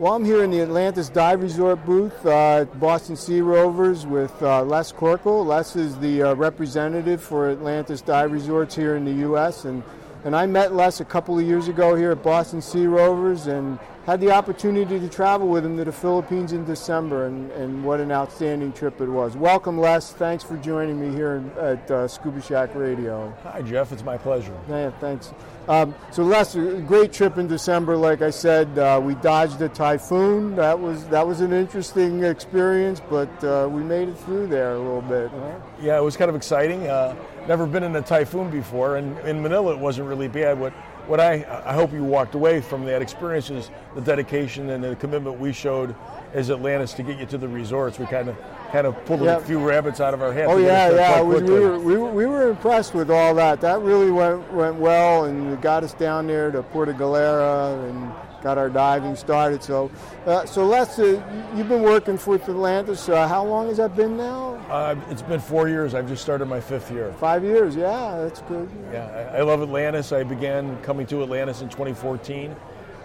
Well, 0.00 0.14
I'm 0.14 0.24
here 0.24 0.42
in 0.42 0.50
the 0.50 0.62
Atlantis 0.62 1.10
Dive 1.10 1.42
Resort 1.42 1.84
booth 1.84 2.24
uh, 2.24 2.62
at 2.62 2.80
Boston 2.80 3.16
Sea 3.16 3.42
Rovers 3.42 4.06
with 4.06 4.32
uh, 4.42 4.64
Les 4.64 4.90
Corkle. 4.92 5.44
Les 5.44 5.76
is 5.76 5.98
the 5.98 6.22
uh, 6.22 6.34
representative 6.36 7.20
for 7.20 7.50
Atlantis 7.50 8.00
Dive 8.00 8.32
Resorts 8.32 8.74
here 8.74 8.96
in 8.96 9.04
the 9.04 9.12
U.S. 9.28 9.66
and 9.66 9.82
and 10.24 10.36
I 10.36 10.46
met 10.46 10.74
Les 10.74 11.00
a 11.00 11.04
couple 11.04 11.38
of 11.38 11.46
years 11.46 11.68
ago 11.68 11.94
here 11.94 12.12
at 12.12 12.22
Boston 12.22 12.60
Sea 12.60 12.86
Rovers 12.86 13.46
and 13.46 13.78
had 14.06 14.20
the 14.20 14.30
opportunity 14.30 14.98
to 14.98 15.08
travel 15.08 15.46
with 15.46 15.64
him 15.64 15.76
to 15.76 15.84
the 15.84 15.92
Philippines 15.92 16.52
in 16.52 16.64
December, 16.64 17.26
and, 17.26 17.50
and 17.52 17.84
what 17.84 18.00
an 18.00 18.10
outstanding 18.10 18.72
trip 18.72 19.00
it 19.00 19.08
was. 19.08 19.36
Welcome, 19.36 19.78
Les. 19.78 20.12
Thanks 20.12 20.42
for 20.42 20.56
joining 20.56 20.98
me 20.98 21.14
here 21.14 21.44
at 21.58 21.90
uh, 21.90 22.08
Scuba 22.08 22.40
Shack 22.40 22.74
Radio. 22.74 23.32
Hi, 23.42 23.62
Jeff. 23.62 23.92
It's 23.92 24.02
my 24.02 24.16
pleasure. 24.16 24.56
Yeah, 24.68 24.90
thanks. 24.98 25.32
Um, 25.68 25.94
so, 26.10 26.24
Les, 26.24 26.56
a 26.56 26.80
great 26.80 27.12
trip 27.12 27.36
in 27.36 27.46
December. 27.46 27.96
Like 27.96 28.22
I 28.22 28.30
said, 28.30 28.76
uh, 28.78 29.00
we 29.02 29.14
dodged 29.16 29.60
a 29.60 29.68
typhoon. 29.68 30.56
That 30.56 30.80
was 30.80 31.06
that 31.08 31.26
was 31.26 31.40
an 31.40 31.52
interesting 31.52 32.24
experience, 32.24 33.00
but 33.08 33.44
uh, 33.44 33.68
we 33.70 33.82
made 33.82 34.08
it 34.08 34.18
through 34.18 34.48
there 34.48 34.72
a 34.72 34.78
little 34.78 35.02
bit. 35.02 35.30
Huh? 35.30 35.60
Yeah, 35.80 35.98
it 35.98 36.02
was 36.02 36.16
kind 36.16 36.30
of 36.30 36.34
exciting. 36.34 36.88
Uh, 36.88 37.14
never 37.50 37.66
been 37.66 37.82
in 37.82 37.96
a 37.96 38.00
typhoon 38.00 38.48
before, 38.48 38.96
and 38.96 39.18
in 39.26 39.42
Manila 39.42 39.72
it 39.72 39.78
wasn't 39.80 40.06
really 40.08 40.28
bad. 40.28 40.58
What 40.58 40.72
what 41.08 41.18
I 41.18 41.44
I 41.66 41.74
hope 41.74 41.92
you 41.92 42.04
walked 42.04 42.36
away 42.36 42.60
from 42.60 42.84
that 42.84 43.02
experience 43.02 43.50
is 43.50 43.70
the 43.96 44.00
dedication 44.00 44.70
and 44.70 44.84
the 44.84 44.94
commitment 44.94 45.40
we 45.40 45.52
showed 45.52 45.92
as 46.32 46.48
Atlantis 46.48 46.92
to 46.92 47.02
get 47.02 47.18
you 47.18 47.26
to 47.26 47.38
the 47.38 47.48
resorts. 47.48 47.98
We 47.98 48.06
kind 48.06 48.28
of 48.28 48.36
kind 48.70 48.86
of 48.86 49.04
pulled 49.04 49.22
Yeah. 49.22 49.38
a 49.38 49.40
few 49.40 49.58
rabbits 49.58 50.00
out 50.00 50.14
of 50.14 50.22
our 50.22 50.32
hat. 50.32 50.46
Oh 50.46 50.58
yeah, 50.58 50.90
yeah. 50.92 51.20
was, 51.22 51.42
we, 51.42 51.50
were, 51.50 51.78
we, 51.80 51.96
were, 51.96 52.10
we 52.12 52.26
were 52.26 52.50
impressed 52.50 52.94
with 52.94 53.10
all 53.10 53.34
that. 53.34 53.60
That 53.62 53.80
really 53.80 54.12
went 54.12 54.52
went 54.52 54.76
well, 54.76 55.24
and 55.24 55.52
it 55.52 55.60
got 55.60 55.82
us 55.82 55.92
down 55.92 56.28
there 56.28 56.52
to 56.52 56.62
Puerto 56.62 56.92
Galera 56.92 57.82
and 57.88 58.12
got 58.42 58.58
our 58.58 58.68
diving 58.68 59.16
started. 59.16 59.62
So, 59.62 59.90
uh, 60.26 60.44
so 60.46 60.66
Les, 60.66 60.98
uh, 60.98 61.22
you've 61.54 61.68
been 61.68 61.82
working 61.82 62.16
for 62.18 62.34
Atlantis. 62.36 63.08
Uh, 63.08 63.26
how 63.28 63.44
long 63.44 63.68
has 63.68 63.76
that 63.78 63.94
been 63.96 64.16
now? 64.16 64.54
Uh, 64.70 64.94
it's 65.10 65.22
been 65.22 65.40
four 65.40 65.68
years. 65.68 65.94
I've 65.94 66.08
just 66.08 66.22
started 66.22 66.46
my 66.46 66.60
fifth 66.60 66.90
year. 66.90 67.12
Five 67.14 67.44
years. 67.44 67.76
Yeah, 67.76 68.18
that's 68.22 68.40
good. 68.42 68.68
Yeah, 68.92 69.28
I 69.32 69.38
I 69.38 69.42
love 69.42 69.62
Atlantis. 69.62 70.12
I 70.12 70.22
began 70.22 70.80
coming 70.82 71.06
to 71.08 71.22
Atlantis 71.22 71.60
in 71.62 71.68
2014. 71.68 72.54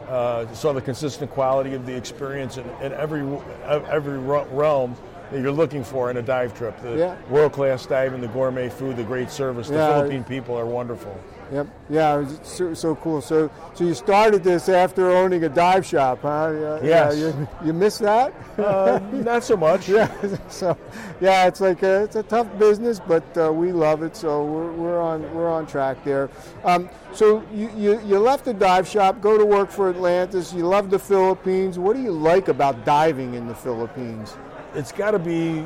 Uh, 0.07 0.45
saw 0.53 0.71
the 0.71 0.81
consistent 0.81 1.31
quality 1.31 1.73
of 1.73 1.85
the 1.87 1.95
experience 1.95 2.57
in, 2.57 2.65
in 2.81 2.93
every 2.93 3.21
every 3.67 4.19
realm 4.19 4.95
that 5.31 5.41
you're 5.41 5.51
looking 5.51 5.83
for 5.83 6.11
in 6.11 6.17
a 6.17 6.21
dive 6.21 6.55
trip. 6.55 6.79
The 6.81 6.95
Yeah. 6.97 7.15
world-class 7.31 7.87
diving, 7.87 8.21
the 8.21 8.27
gourmet 8.27 8.69
food, 8.69 8.95
the 8.97 9.03
great 9.03 9.31
service. 9.31 9.67
The 9.67 9.73
Yeah. 9.75 9.93
Philippine 9.95 10.23
people 10.23 10.55
are 10.55 10.67
wonderful. 10.67 11.17
Yep. 11.51 11.67
Yeah, 11.89 12.15
it 12.15 12.23
was 12.23 12.39
so, 12.43 12.73
so 12.73 12.95
cool. 12.95 13.21
So, 13.21 13.51
so 13.75 13.83
you 13.83 13.93
started 13.93 14.43
this 14.43 14.67
after 14.67 15.11
owning 15.11 15.43
a 15.43 15.49
dive 15.49 15.85
shop, 15.85 16.19
huh? 16.23 16.51
Yeah, 16.53 16.79
Yes. 16.81 17.17
Yeah, 17.17 17.27
you, 17.27 17.47
you 17.65 17.73
miss 17.73 17.99
that? 17.99 18.33
Uh, 18.57 18.99
not 19.13 19.43
so 19.43 19.55
much. 19.55 19.87
yeah. 19.89 20.09
So, 20.49 20.77
yeah, 21.21 21.45
it's 21.47 21.61
like 21.61 21.83
a, 21.83 22.03
it's 22.03 22.15
a 22.15 22.23
tough 22.23 22.47
business, 22.57 22.99
but 22.99 23.23
uh, 23.37 23.51
we 23.53 23.71
love 23.71 24.01
it. 24.01 24.15
So 24.15 24.43
we're, 24.43 24.71
we're 24.71 25.01
on 25.01 25.21
we're 25.35 25.51
on 25.51 25.67
track 25.67 26.03
there. 26.03 26.29
Um, 26.63 26.89
so 27.13 27.43
you, 27.53 27.69
you 27.77 28.01
you 28.05 28.19
left 28.19 28.45
the 28.45 28.53
dive 28.53 28.87
shop, 28.87 29.21
go 29.21 29.37
to 29.37 29.45
work 29.45 29.69
for 29.69 29.89
Atlantis. 29.89 30.51
You 30.53 30.65
love 30.65 30.89
the 30.89 30.99
Philippines. 30.99 31.77
What 31.77 31.95
do 31.95 32.01
you 32.01 32.11
like 32.11 32.47
about 32.47 32.85
diving 32.85 33.35
in 33.35 33.47
the 33.47 33.55
Philippines? 33.55 34.35
It's 34.73 34.91
got 34.91 35.11
to 35.11 35.19
be, 35.19 35.65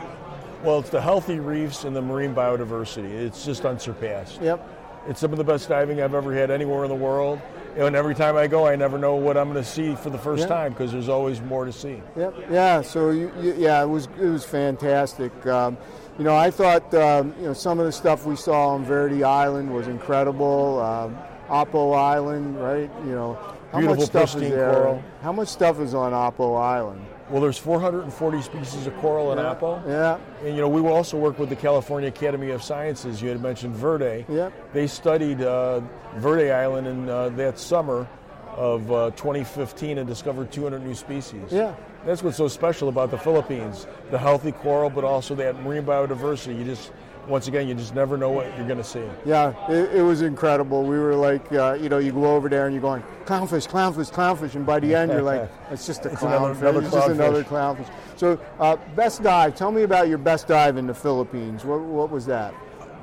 well, 0.64 0.80
it's 0.80 0.90
the 0.90 1.02
healthy 1.02 1.40
reefs 1.40 1.84
and 1.84 1.96
the 1.96 2.02
marine 2.02 2.36
biodiversity. 2.36 3.10
It's 3.12 3.44
just 3.46 3.66
unsurpassed. 3.66 4.42
Yep. 4.42 4.68
It's 5.08 5.20
some 5.20 5.32
of 5.32 5.38
the 5.38 5.44
best 5.44 5.70
diving 5.70 6.02
I've 6.02 6.14
ever 6.14 6.34
had 6.34 6.52
anywhere 6.52 6.84
in 6.84 6.90
the 6.90 6.96
world. 6.96 7.40
And 7.78 7.96
every 7.96 8.14
time 8.16 8.36
I 8.36 8.48
go, 8.48 8.68
I 8.68 8.76
never 8.76 8.98
know 8.98 9.16
what 9.16 9.38
I'm 9.38 9.52
going 9.52 9.64
to 9.64 9.70
see 9.70 9.96
for 9.96 10.10
the 10.10 10.18
first 10.18 10.42
Yeah. 10.42 10.48
time 10.48 10.72
because 10.74 10.92
there's 10.92 11.08
always 11.10 11.40
more 11.42 11.66
to 11.66 11.72
see. 11.72 12.02
Yep. 12.18 12.36
Yeah. 12.52 12.82
So 12.82 13.12
you, 13.12 13.32
you, 13.42 13.54
yeah, 13.58 13.82
it 13.82 13.88
was 13.88 14.08
it 14.20 14.28
was 14.28 14.44
fantastic. 14.46 15.32
Um, 15.48 15.78
you 16.18 16.24
know, 16.26 16.36
I 16.36 16.52
thought 16.52 16.94
um, 16.94 17.34
you 17.40 17.46
know 17.46 17.54
some 17.54 17.80
of 17.80 17.86
the 17.86 17.92
stuff 17.92 18.26
we 18.26 18.36
saw 18.36 18.70
on 18.70 18.84
Verde 18.84 19.24
Island 19.24 19.74
was 19.74 19.88
incredible. 19.88 20.80
Um, 20.80 21.18
Apo 21.48 21.94
Island, 21.94 22.60
right? 22.62 22.90
You 23.06 23.12
know, 23.16 23.34
how 23.72 23.80
Beautiful, 23.80 24.02
much 24.04 24.10
stuff 24.10 24.36
is 24.36 24.50
there? 24.52 24.72
coral. 24.74 25.04
How 25.24 25.32
much 25.32 25.48
stuff 25.48 25.80
is 25.80 25.94
on 25.94 26.14
Apo 26.14 26.56
Island? 26.56 27.04
Well, 27.30 27.42
there's 27.42 27.58
440 27.58 28.42
species 28.42 28.88
of 28.88 28.96
coral 28.98 29.32
in 29.32 29.38
Yeah. 29.38 29.52
Apo. 29.52 29.82
Yeah. 29.88 30.18
And 30.44 30.56
you 30.56 30.62
know, 30.62 30.70
we 30.70 30.82
will 30.82 30.94
also 30.94 31.18
work 31.18 31.38
with 31.38 31.50
the 31.50 31.56
California 31.56 32.10
Academy 32.10 32.50
of 32.52 32.64
Sciences. 32.64 33.22
You 33.22 33.30
had 33.30 33.42
mentioned 33.42 33.76
Verde. 33.76 34.26
Yep. 34.28 34.74
They 34.74 34.88
studied 34.88 35.42
uh, 35.42 35.82
Verde 36.16 36.52
Island 36.52 36.88
in 36.88 37.10
uh, 37.10 37.30
that 37.30 37.60
summer 37.60 38.08
of 38.56 38.92
uh, 38.92 39.12
2015 39.12 40.00
and 40.00 40.08
discovered 40.08 40.52
200 40.52 40.84
new 40.84 40.96
species. 40.96 41.44
Yeah. 41.52 41.76
That's 42.06 42.24
what's 42.24 42.38
so 42.38 42.48
special 42.48 42.88
about 42.90 43.12
the 43.12 43.18
Philippines: 43.18 43.86
the 44.10 44.18
healthy 44.18 44.54
coral, 44.54 44.90
but 44.90 45.04
also 45.04 45.36
that 45.36 45.62
marine 45.62 45.84
biodiversity. 45.86 46.58
You 46.58 46.64
just, 46.64 46.92
once 47.28 47.48
again, 47.48 47.68
you 47.68 47.74
just 47.76 47.94
never 47.94 48.18
know 48.18 48.30
what 48.32 48.46
you're 48.58 48.66
going 48.66 48.78
to 48.80 48.84
see. 48.84 49.04
Yeah, 49.26 49.54
it, 49.70 49.98
it 49.98 50.02
was 50.02 50.22
incredible. 50.24 50.84
We 50.84 50.98
were 50.98 51.16
like, 51.16 51.52
uh, 51.52 51.74
you 51.80 51.88
know, 51.90 52.00
you 52.00 52.12
go 52.12 52.36
over 52.36 52.50
there 52.50 52.66
and 52.66 52.74
you're 52.74 52.82
going, 52.82 53.04
clownfish, 53.26 53.68
clownfish, 53.68 54.12
clownfish, 54.12 54.56
and 54.56 54.66
by 54.66 54.80
the 54.80 54.96
end 54.96 55.12
you're 55.12 55.22
like, 55.22 55.50
it's 55.72 55.86
just 55.86 56.06
a 56.06 56.12
It's 56.12 56.22
another- 56.24 56.56
clownfish. 56.56 56.60
another 56.62 56.82
it's 56.82 56.92
just 56.92 57.10
another 57.10 57.44
clownfish. 57.44 57.90
So, 58.16 58.40
uh, 58.60 58.78
best 58.96 59.22
dive. 59.22 59.56
Tell 59.56 59.72
me 59.72 59.84
about 59.84 60.08
your 60.08 60.18
best 60.18 60.48
dive 60.48 60.78
in 60.78 60.88
the 60.88 60.94
Philippines. 60.94 61.64
What, 61.66 61.82
what 61.82 62.10
was 62.10 62.26
that? 62.26 62.54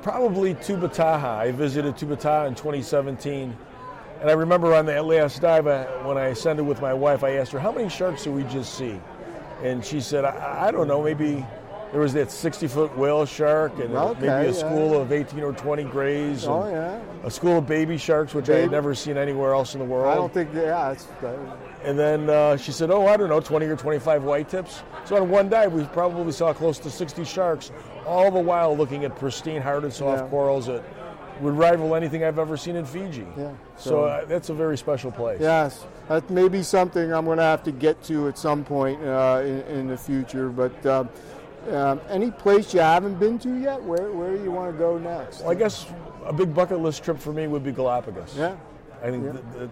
Probably 0.01 0.53
Tubataha. 0.55 1.23
I 1.23 1.51
visited 1.51 1.95
Tubataha 1.95 2.47
in 2.47 2.55
2017. 2.55 3.55
And 4.21 4.29
I 4.29 4.33
remember 4.33 4.73
on 4.73 4.85
that 4.87 5.05
last 5.05 5.41
dive, 5.41 5.67
I, 5.67 5.83
when 6.05 6.17
I 6.17 6.27
ascended 6.27 6.65
with 6.65 6.81
my 6.81 6.93
wife, 6.93 7.23
I 7.23 7.31
asked 7.37 7.51
her, 7.51 7.59
How 7.59 7.71
many 7.71 7.87
sharks 7.89 8.23
did 8.23 8.33
we 8.33 8.43
just 8.43 8.75
see? 8.75 8.99
And 9.63 9.83
she 9.85 10.01
said, 10.01 10.25
I, 10.25 10.67
I 10.67 10.71
don't 10.71 10.87
know, 10.87 11.01
maybe 11.03 11.45
there 11.91 12.01
was 12.01 12.13
that 12.13 12.31
60 12.31 12.67
foot 12.67 12.97
whale 12.97 13.25
shark, 13.25 13.73
and 13.79 13.95
Okay, 13.95 14.19
maybe 14.27 14.49
a 14.49 14.51
yeah. 14.51 14.51
school 14.51 14.99
of 15.01 15.11
18 15.11 15.41
or 15.43 15.53
20 15.53 15.83
grays. 15.85 16.43
And 16.43 16.53
Oh, 16.53 16.69
yeah. 16.69 16.99
A 17.23 17.31
school 17.31 17.57
of 17.59 17.67
baby 17.67 17.97
sharks, 17.97 18.33
which 18.33 18.49
I 18.49 18.57
had 18.57 18.71
never 18.71 18.93
seen 18.93 19.17
anywhere 19.17 19.53
else 19.53 19.73
in 19.73 19.79
the 19.79 19.85
world. 19.85 20.07
I 20.07 20.15
don't 20.15 20.33
think, 20.33 20.49
yeah, 20.53 20.91
it's, 20.91 21.07
uh, 21.23 21.33
And 21.83 21.97
then 21.97 22.29
uh, 22.29 22.57
she 22.57 22.71
said, 22.71 22.89
"Oh, 22.91 23.05
I 23.07 23.15
don't 23.17 23.29
know, 23.29 23.39
20 23.39 23.65
or 23.67 23.75
25 23.77 24.23
white 24.23 24.49
tips." 24.49 24.81
So 25.05 25.15
on 25.15 25.29
one 25.29 25.47
dive, 25.47 25.73
we 25.73 25.83
probably 25.85 26.31
saw 26.33 26.51
close 26.51 26.79
to 26.79 26.89
60 26.89 27.23
sharks, 27.23 27.71
all 28.05 28.29
the 28.31 28.39
while 28.39 28.75
looking 28.75 29.05
at 29.05 29.15
pristine, 29.15 29.61
hard 29.61 29.83
and 29.83 29.93
soft 29.93 30.23
Yeah. 30.23 30.29
corals 30.29 30.65
that 30.65 30.83
would 31.39 31.53
rival 31.53 31.93
anything 31.95 32.23
I've 32.23 32.39
ever 32.39 32.57
seen 32.57 32.75
in 32.75 32.83
Fiji. 32.83 33.25
Yeah. 33.37 33.51
So, 33.77 33.89
So- 33.89 34.03
uh, 34.05 34.25
that's 34.25 34.49
a 34.49 34.53
very 34.55 34.75
special 34.77 35.11
place. 35.11 35.39
Yes, 35.39 35.85
that 36.09 36.27
may 36.31 36.47
be 36.49 36.63
something 36.63 37.13
I'm 37.13 37.25
going 37.25 37.37
to 37.37 37.43
have 37.43 37.61
to 37.63 37.71
get 37.71 38.01
to 38.05 38.27
at 38.27 38.37
some 38.39 38.63
point 38.63 38.99
uh, 39.05 39.41
in, 39.43 39.61
in 39.77 39.87
the 39.87 39.97
future. 39.97 40.49
But 40.49 40.83
um, 41.69 42.01
any 42.09 42.31
place 42.31 42.73
you 42.73 42.79
haven't 42.79 43.15
been 43.19 43.37
to 43.39 43.55
yet, 43.59 43.81
where 43.81 44.11
where 44.11 44.35
do 44.35 44.43
you 44.43 44.51
want 44.51 44.71
to 44.71 44.77
go 44.77 44.97
next? 44.97 45.41
Well, 45.41 45.51
I 45.51 45.55
guess 45.55 45.85
a 46.25 46.33
big 46.33 46.53
bucket 46.53 46.79
list 46.79 47.03
trip 47.03 47.19
for 47.19 47.33
me 47.33 47.47
would 47.47 47.63
be 47.63 47.71
Galapagos. 47.71 48.35
Yeah. 48.37 48.55
I 49.03 49.11
think, 49.11 49.25
Yeah. 49.25 49.31
the, 49.31 49.59
the, 49.59 49.69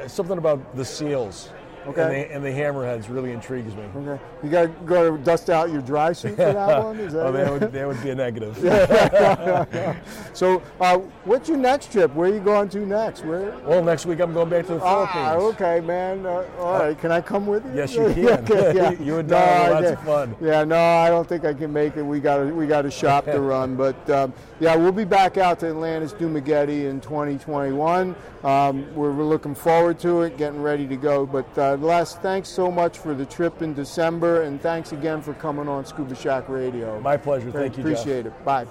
and 0.00 0.10
something 0.10 0.38
about 0.38 0.76
the 0.76 0.84
seals 0.84 1.50
Okay. 1.86 2.02
and, 2.02 2.10
the, 2.12 2.34
and 2.34 2.44
the 2.44 2.50
hammerheads 2.50 3.08
really 3.08 3.32
intrigues 3.32 3.74
me. 3.74 3.84
Okay. 3.96 4.22
You 4.42 4.50
got 4.50 4.62
to 4.62 4.68
go 4.84 5.16
to 5.16 5.22
dust 5.22 5.50
out 5.50 5.70
your 5.70 5.82
dry 5.82 6.12
suit 6.12 6.30
for 6.36 6.52
that 6.52 6.82
one. 6.84 6.98
Is 6.98 7.12
that 7.12 7.26
Oh, 7.26 7.32
that 7.32 7.52
would, 7.52 7.72
that 7.72 7.86
would 7.86 8.02
be 8.02 8.10
a 8.10 8.14
negative. 8.14 8.56
so, 10.32 10.62
uh, 10.80 10.98
what's 11.24 11.48
your 11.48 11.58
next 11.58 11.92
trip? 11.92 12.12
Where 12.14 12.30
are 12.30 12.34
you 12.34 12.40
going 12.40 12.68
to 12.70 12.80
next? 12.86 13.24
Where? 13.24 13.56
Well, 13.64 13.82
next 13.82 14.06
week 14.06 14.20
I'm 14.20 14.32
going 14.32 14.48
back 14.48 14.66
to 14.66 14.74
the 14.74 14.80
Philippines. 14.80 15.10
Ah, 15.14 15.34
okay, 15.34 15.80
man. 15.80 16.26
Uh, 16.26 16.44
all 16.58 16.78
right, 16.80 16.98
can 16.98 17.12
I 17.12 17.20
come 17.20 17.46
with 17.46 17.64
you? 17.66 17.72
Yes, 17.74 17.94
you 17.94 18.02
can. 18.14 18.28
okay, 18.50 18.74
yeah. 18.76 18.90
You 18.92 19.18
and 19.18 19.28
No, 19.28 19.36
Don 19.38 19.48
have 19.48 19.66
I 19.66 19.80
lots 19.80 19.90
of 19.92 20.04
fun. 20.04 20.36
Yeah, 20.40 20.64
no, 20.64 20.76
I 20.76 21.08
don't 21.08 21.28
think 21.28 21.44
I 21.44 21.54
can 21.54 21.72
make 21.72 21.96
it. 21.96 22.02
We 22.02 22.20
got 22.20 22.40
a, 22.40 22.46
we 22.46 22.66
got 22.66 22.84
a 22.86 22.90
shop 22.90 23.24
to 23.26 23.40
run, 23.40 23.76
but 23.76 24.08
um, 24.10 24.32
yeah, 24.60 24.74
we'll 24.76 24.92
be 24.92 25.04
back 25.04 25.36
out 25.36 25.60
to 25.60 25.68
Atlantis 25.68 26.12
Dumaguete 26.12 26.88
in 26.88 27.00
2021. 27.00 28.14
Um, 28.44 28.94
we're, 28.94 29.12
we're 29.12 29.24
looking 29.24 29.54
forward 29.54 29.98
to 30.00 30.22
it, 30.22 30.36
getting 30.36 30.62
ready 30.62 30.86
to 30.86 30.96
go. 30.96 31.26
But 31.26 31.58
uh, 31.58 31.75
Uh, 31.76 31.86
Les, 31.86 32.14
thanks 32.16 32.48
so 32.48 32.70
much 32.70 32.98
for 32.98 33.14
the 33.14 33.26
trip 33.26 33.62
in 33.62 33.74
December, 33.74 34.42
and 34.42 34.60
thanks 34.60 34.92
again 34.92 35.20
for 35.20 35.34
coming 35.34 35.68
on 35.68 35.84
Scuba 35.84 36.14
Shack 36.14 36.48
Radio. 36.48 37.00
My 37.00 37.16
pleasure. 37.16 37.50
Thank 37.50 37.76
you, 37.76 37.84
Jeff. 37.84 38.00
Appreciate 38.00 38.26
it. 38.26 38.44
Bye. 38.44 38.66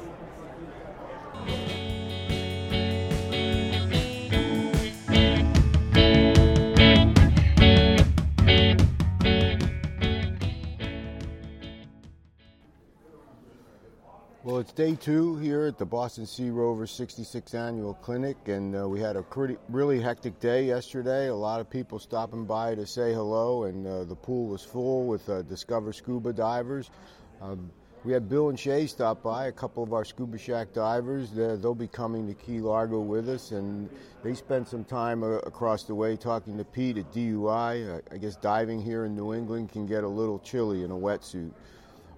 Well, 14.45 14.59
it's 14.59 14.73
day 14.73 14.93
two 14.93 15.37
here 15.37 15.65
at 15.65 15.79
the 15.79 15.87
Boston 15.87 16.27
Sea 16.27 16.51
Rover 16.51 16.85
66th 16.85 17.55
Annual 17.55 17.95
Clinic, 17.95 18.37
and 18.45 18.75
uh, 18.79 18.87
we 18.87 18.99
had 18.99 19.15
a 19.15 19.23
pretty, 19.23 19.57
really 19.69 19.99
hectic 19.99 20.39
day 20.39 20.65
yesterday. 20.65 21.29
A 21.29 21.35
lot 21.35 21.61
of 21.61 21.67
people 21.67 21.97
stopping 21.97 22.45
by 22.45 22.75
to 22.75 22.85
say 22.85 23.11
hello, 23.11 23.63
and 23.63 23.87
uh, 23.87 24.03
the 24.03 24.13
pool 24.13 24.45
was 24.49 24.63
full 24.63 25.07
with 25.07 25.27
uh, 25.29 25.41
Discover 25.41 25.93
Scuba 25.93 26.31
divers. 26.31 26.91
Um, 27.41 27.71
we 28.03 28.13
had 28.13 28.29
Bill 28.29 28.49
and 28.49 28.59
Shay 28.59 28.85
stop 28.85 29.23
by, 29.23 29.47
a 29.47 29.51
couple 29.51 29.81
of 29.81 29.93
our 29.93 30.05
Scuba 30.05 30.37
Shack 30.37 30.73
divers. 30.73 31.31
They're, 31.31 31.57
they'll 31.57 31.73
be 31.73 31.87
coming 31.87 32.27
to 32.27 32.35
Key 32.35 32.59
Largo 32.59 32.99
with 32.99 33.27
us, 33.27 33.49
and 33.49 33.89
they 34.21 34.35
spent 34.35 34.67
some 34.67 34.83
time 34.83 35.23
uh, 35.23 35.39
across 35.39 35.85
the 35.85 35.95
way 35.95 36.15
talking 36.15 36.55
to 36.59 36.63
Pete 36.63 36.99
at 36.99 37.11
DUI. 37.11 37.99
I 38.11 38.17
guess 38.17 38.35
diving 38.35 38.79
here 38.79 39.05
in 39.05 39.15
New 39.15 39.33
England 39.33 39.71
can 39.71 39.87
get 39.87 40.03
a 40.03 40.07
little 40.07 40.37
chilly 40.37 40.83
in 40.83 40.91
a 40.91 40.95
wetsuit. 40.95 41.51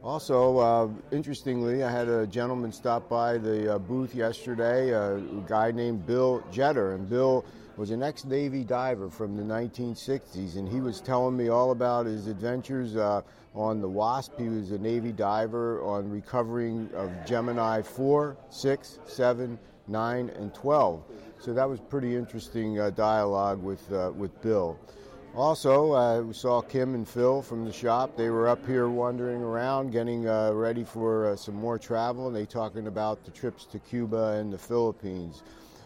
Also, 0.04 0.58
uh, 0.60 0.88
interestingly, 1.12 1.84
I 1.84 1.92
had 1.92 2.08
a 2.08 2.27
gentleman 2.27 2.72
stop 2.72 3.10
by 3.10 3.38
the 3.38 3.75
uh, 3.75 3.80
booth 3.80 4.13
yesterday, 4.13 4.92
a 4.92 5.20
guy 5.48 5.72
named 5.72 6.06
Bill 6.06 6.44
Jetter, 6.51 6.94
and 6.94 7.10
Bill 7.10 7.44
was 7.77 7.89
an 7.92 8.04
ex-Navy 8.04 8.63
diver 8.63 9.10
from 9.10 9.36
the 9.36 9.44
1960s, 9.44 10.56
and 10.56 10.68
he 10.68 10.82
was 10.82 11.01
telling 11.01 11.36
me 11.36 11.50
all 11.50 11.72
about 11.72 12.06
his 12.06 12.27
adventures 12.27 12.96
uh, 12.96 13.22
on 13.56 13.82
the 13.82 13.89
Wasp. 13.89 14.39
He 14.39 14.50
was 14.50 14.72
a 14.72 14.77
Navy 14.77 15.12
diver 15.12 15.82
on 15.84 16.10
recovering 16.10 16.89
of 16.96 17.12
Gemini 17.25 17.82
4, 17.82 18.38
6, 18.50 19.00
7, 19.06 19.60
9, 19.88 20.30
and 20.30 20.54
12. 20.54 21.04
So 21.39 21.54
that 21.54 21.68
was 21.68 21.80
pretty 21.80 22.16
interesting 22.16 22.80
uh, 22.80 22.89
dialogue 22.92 23.62
with 23.62 23.92
uh, 23.92 24.12
with 24.16 24.42
Bill. 24.42 24.77
Also, 25.38 25.94
uh, 25.94 26.22
we 26.22 26.34
saw 26.34 26.62
Kim 26.62 26.96
and 26.96 27.08
Phil 27.08 27.43
from 27.43 27.63
the 27.63 27.71
shop. 27.71 28.17
They 28.17 28.32
were 28.32 28.47
up 28.47 28.65
here 28.65 28.89
wandering 28.89 29.43
around, 29.43 29.91
getting 29.91 30.28
uh, 30.28 30.52
ready 30.52 30.84
for 30.84 31.28
uh, 31.28 31.36
some 31.36 31.54
more 31.54 31.78
travel, 31.78 32.26
and 32.26 32.36
they 32.36 32.47
talking 32.47 32.88
about 32.88 33.23
the 33.23 33.30
trips 33.30 33.63
to 33.65 33.78
Cuba 33.78 34.32
and 34.39 34.52
the 34.52 34.58
Philippines. 34.58 35.43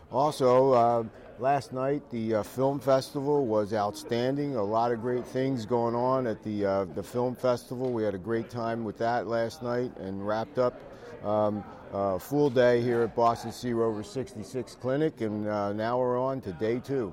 Also, 0.10 0.72
uh, 0.72 1.04
last 1.38 1.74
night 1.74 2.02
the 2.12 2.36
uh, 2.36 2.44
film 2.44 2.80
festival 2.80 3.46
was 3.46 3.74
outstanding. 3.74 4.56
A 4.56 4.64
lot 4.64 4.94
of 4.94 5.02
great 5.02 5.28
things 5.28 5.66
going 5.66 5.96
on 5.96 6.28
at 6.28 6.42
the 6.44 6.66
uh, 6.66 6.86
the 6.86 7.04
film 7.04 7.36
festival. 7.36 7.92
We 7.92 8.04
had 8.04 8.16
a 8.16 8.20
great 8.20 8.50
time 8.50 8.86
with 8.86 8.98
that 9.00 9.28
last 9.28 9.62
night, 9.62 9.92
and 9.98 10.26
wrapped 10.26 10.60
up. 10.60 10.80
Um, 11.26 11.62
uh, 11.92 12.20
full 12.20 12.50
day 12.50 12.82
here 12.82 13.02
at 13.02 13.18
Boston 13.18 13.52
Sea 13.52 13.74
Rover 13.74 14.02
66 14.02 14.76
Clinic, 14.76 15.20
and 15.20 15.46
uh, 15.46 15.74
now 15.74 16.00
we're 16.00 16.18
on 16.18 16.40
to 16.40 16.54
day 16.54 16.80
two. 16.80 17.12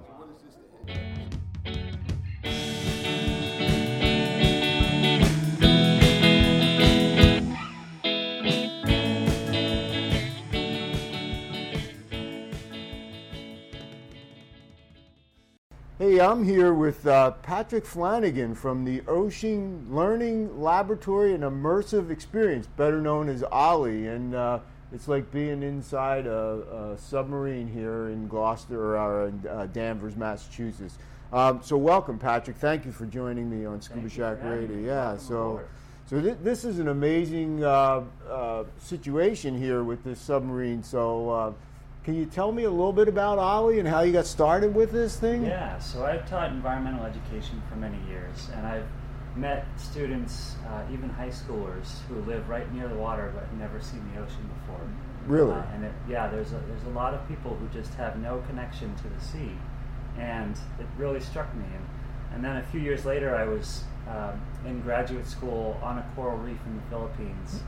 I'm 16.20 16.42
here 16.42 16.74
with 16.74 17.06
uh, 17.06 17.30
Patrick 17.30 17.84
Flanagan 17.84 18.54
from 18.54 18.84
the 18.84 19.02
Ocean 19.06 19.86
Learning 19.88 20.60
Laboratory 20.60 21.32
and 21.34 21.44
Immersive 21.44 22.10
Experience, 22.10 22.66
better 22.66 23.00
known 23.00 23.28
as 23.28 23.42
OLLI. 23.42 24.08
And 24.08 24.34
uh, 24.34 24.58
it's 24.92 25.06
like 25.06 25.30
being 25.30 25.62
inside 25.62 26.26
a, 26.26 26.94
a 26.94 26.98
submarine 26.98 27.68
here 27.68 28.08
in 28.08 28.26
Gloucester 28.26 28.98
or 28.98 29.28
in 29.28 29.46
uh, 29.48 29.66
Danvers, 29.66 30.16
Massachusetts. 30.16 30.98
Um, 31.32 31.60
so, 31.62 31.76
welcome, 31.76 32.18
Patrick. 32.18 32.56
Thank 32.56 32.84
you 32.84 32.90
for 32.90 33.06
joining 33.06 33.48
me 33.48 33.64
on 33.64 33.80
Scuba 33.80 34.08
Shack 34.08 34.38
Radio. 34.42 34.76
Yeah, 34.78 35.16
so. 35.16 35.60
So 36.06 36.22
th- 36.22 36.38
this 36.42 36.64
is 36.64 36.78
an 36.78 36.88
amazing 36.88 37.62
uh, 37.62 38.02
uh, 38.30 38.64
situation 38.78 39.58
here 39.58 39.84
with 39.84 40.04
this 40.04 40.18
submarine. 40.18 40.82
So 40.82 41.28
uh, 41.28 41.52
can 42.08 42.16
you 42.16 42.24
tell 42.24 42.52
me 42.52 42.62
a 42.62 42.70
little 42.70 42.94
bit 42.94 43.06
about 43.06 43.36
OLLI 43.36 43.80
and 43.80 43.86
how 43.86 44.00
you 44.00 44.14
got 44.14 44.24
started 44.24 44.74
with 44.74 44.90
this 44.90 45.18
thing? 45.18 45.44
Yeah, 45.44 45.78
so 45.78 46.06
I've 46.06 46.26
taught 46.26 46.50
environmental 46.50 47.04
education 47.04 47.62
for 47.68 47.76
many 47.76 47.98
years, 48.08 48.48
and 48.54 48.66
I've 48.66 48.86
met 49.36 49.66
students, 49.76 50.56
uh, 50.70 50.84
even 50.90 51.10
high 51.10 51.28
schoolers, 51.28 51.98
who 52.08 52.14
live 52.22 52.48
right 52.48 52.72
near 52.72 52.88
the 52.88 52.94
water 52.94 53.30
but 53.34 53.44
have 53.44 53.58
never 53.58 53.78
seen 53.82 54.02
the 54.14 54.22
ocean 54.22 54.48
before. 54.58 54.80
Really? 55.26 55.52
Uh, 55.52 55.62
and 55.74 55.84
it, 55.84 55.92
yeah, 56.08 56.28
there's 56.28 56.52
a, 56.52 56.62
there's 56.66 56.84
a 56.84 56.96
lot 56.96 57.12
of 57.12 57.28
people 57.28 57.54
who 57.54 57.68
just 57.78 57.92
have 57.96 58.18
no 58.18 58.42
connection 58.48 58.96
to 58.96 59.02
the 59.02 59.20
sea, 59.20 59.52
and 60.16 60.56
it 60.80 60.86
really 60.96 61.20
struck 61.20 61.54
me. 61.56 61.66
And, 61.74 61.86
and 62.36 62.42
then 62.42 62.56
a 62.56 62.62
few 62.68 62.80
years 62.80 63.04
later, 63.04 63.36
I 63.36 63.44
was 63.44 63.84
um, 64.08 64.40
in 64.64 64.80
graduate 64.80 65.26
school 65.26 65.78
on 65.82 65.98
a 65.98 66.10
coral 66.16 66.38
reef 66.38 66.56
in 66.64 66.74
the 66.74 66.82
Philippines, 66.88 67.62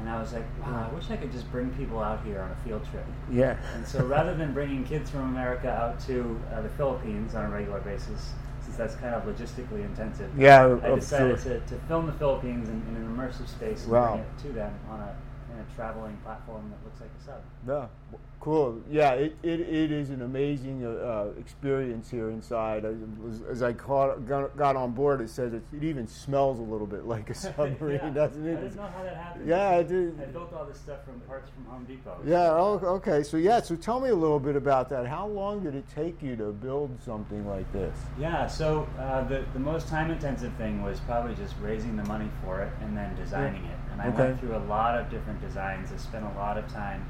and 0.00 0.08
I 0.08 0.20
was 0.20 0.32
like, 0.32 0.44
wow, 0.60 0.88
I 0.90 0.94
wish 0.94 1.10
I 1.10 1.16
could 1.16 1.30
just 1.32 1.50
bring 1.52 1.70
people 1.70 2.00
out 2.00 2.24
here 2.24 2.40
on 2.40 2.50
a 2.50 2.56
field 2.66 2.82
trip. 2.90 3.04
Yeah. 3.30 3.56
And 3.74 3.86
so 3.86 4.04
rather 4.04 4.34
than 4.34 4.52
bringing 4.52 4.84
kids 4.84 5.10
from 5.10 5.20
America 5.22 5.70
out 5.70 6.00
to 6.06 6.40
uh, 6.52 6.62
the 6.62 6.68
Philippines 6.70 7.34
on 7.34 7.44
a 7.44 7.50
regular 7.50 7.80
basis, 7.80 8.32
since 8.64 8.76
that's 8.76 8.94
kind 8.96 9.14
of 9.14 9.24
logistically 9.24 9.84
intensive, 9.84 10.30
Yeah, 10.38 10.78
I 10.82 10.94
decided 10.94 11.38
to, 11.40 11.60
to 11.60 11.74
film 11.88 12.06
the 12.06 12.12
Philippines 12.14 12.68
in, 12.68 12.82
in 12.88 12.96
an 12.96 13.16
immersive 13.16 13.48
space 13.48 13.84
and 13.84 13.92
Wow. 13.92 14.12
bring 14.14 14.20
it 14.20 14.38
to 14.48 14.48
them 14.52 14.74
on 14.90 15.00
a, 15.00 15.14
in 15.52 15.58
a 15.60 15.76
traveling 15.76 16.16
platform 16.24 16.70
that 16.70 16.84
looks 16.84 17.00
like 17.00 17.10
a 17.20 17.24
sub. 17.24 17.42
Yeah, 17.66 18.18
cool. 18.40 18.80
Yeah, 18.90 19.12
it, 19.12 19.36
it, 19.42 19.60
it 19.60 19.92
is 19.92 20.10
an 20.10 20.22
amazing 20.22 20.84
uh, 20.84 20.88
uh, 20.88 21.30
experience 21.38 22.10
here 22.10 22.30
inside. 22.30 22.84
I 22.84 22.94
was, 23.22 23.42
as 23.50 23.62
I 23.62 23.72
caught, 23.72 24.26
got, 24.26 24.56
got 24.56 24.76
on 24.76 24.92
board, 24.92 25.20
it 25.20 25.30
says 25.30 25.52
it, 25.52 25.62
it 25.72 25.84
even 25.84 26.06
smells 26.06 26.58
a 26.58 26.62
little 26.62 26.86
bit 26.86 27.04
like 27.04 27.30
a 27.30 27.34
submarine, 27.34 28.00
yeah. 28.02 28.10
doesn't 28.10 28.46
it? 28.46 28.58
I 28.58 28.60
didn't 28.62 28.76
know 28.76 28.82
how 28.82 29.02
that 29.02 29.16
happened. 29.16 29.48
Yeah, 29.48 29.76
it 29.76 29.88
did. 29.88 30.20
I 30.20 30.24
built 30.26 30.52
all 30.52 30.64
this 30.64 30.78
stuff 30.78 31.04
from 31.04 31.20
parts 31.20 31.50
from 31.50 31.64
Home 31.66 31.84
Depot. 31.84 32.18
Yeah, 32.26 32.50
oh, 32.50 32.80
okay. 32.82 33.22
So, 33.22 33.36
yeah, 33.36 33.60
so 33.60 33.76
tell 33.76 34.00
me 34.00 34.08
a 34.08 34.14
little 34.14 34.40
bit 34.40 34.56
about 34.56 34.88
that. 34.90 35.06
How 35.06 35.26
long 35.26 35.62
did 35.62 35.74
it 35.74 35.84
take 35.94 36.22
you 36.22 36.36
to 36.36 36.52
build 36.52 36.98
something 37.04 37.46
like 37.46 37.70
this? 37.72 37.96
Yeah, 38.18 38.46
so 38.46 38.88
uh, 38.98 39.24
the, 39.24 39.44
the 39.52 39.60
most 39.60 39.88
time 39.88 40.10
intensive 40.10 40.52
thing 40.54 40.82
was 40.82 41.00
probably 41.00 41.34
just 41.34 41.54
raising 41.60 41.96
the 41.96 42.04
money 42.04 42.30
for 42.44 42.62
it 42.62 42.72
and 42.80 42.96
then 42.96 43.14
designing 43.16 43.64
it. 43.64 43.78
And 43.92 44.02
I 44.02 44.08
Okay. 44.08 44.18
went 44.24 44.40
through 44.40 44.56
a 44.56 44.64
lot 44.68 44.98
of 44.98 45.10
different 45.10 45.40
designs. 45.40 45.92
I 45.92 45.96
spent 45.96 46.24
a 46.24 46.38
lot 46.38 46.56
of 46.58 46.66
time 46.72 47.04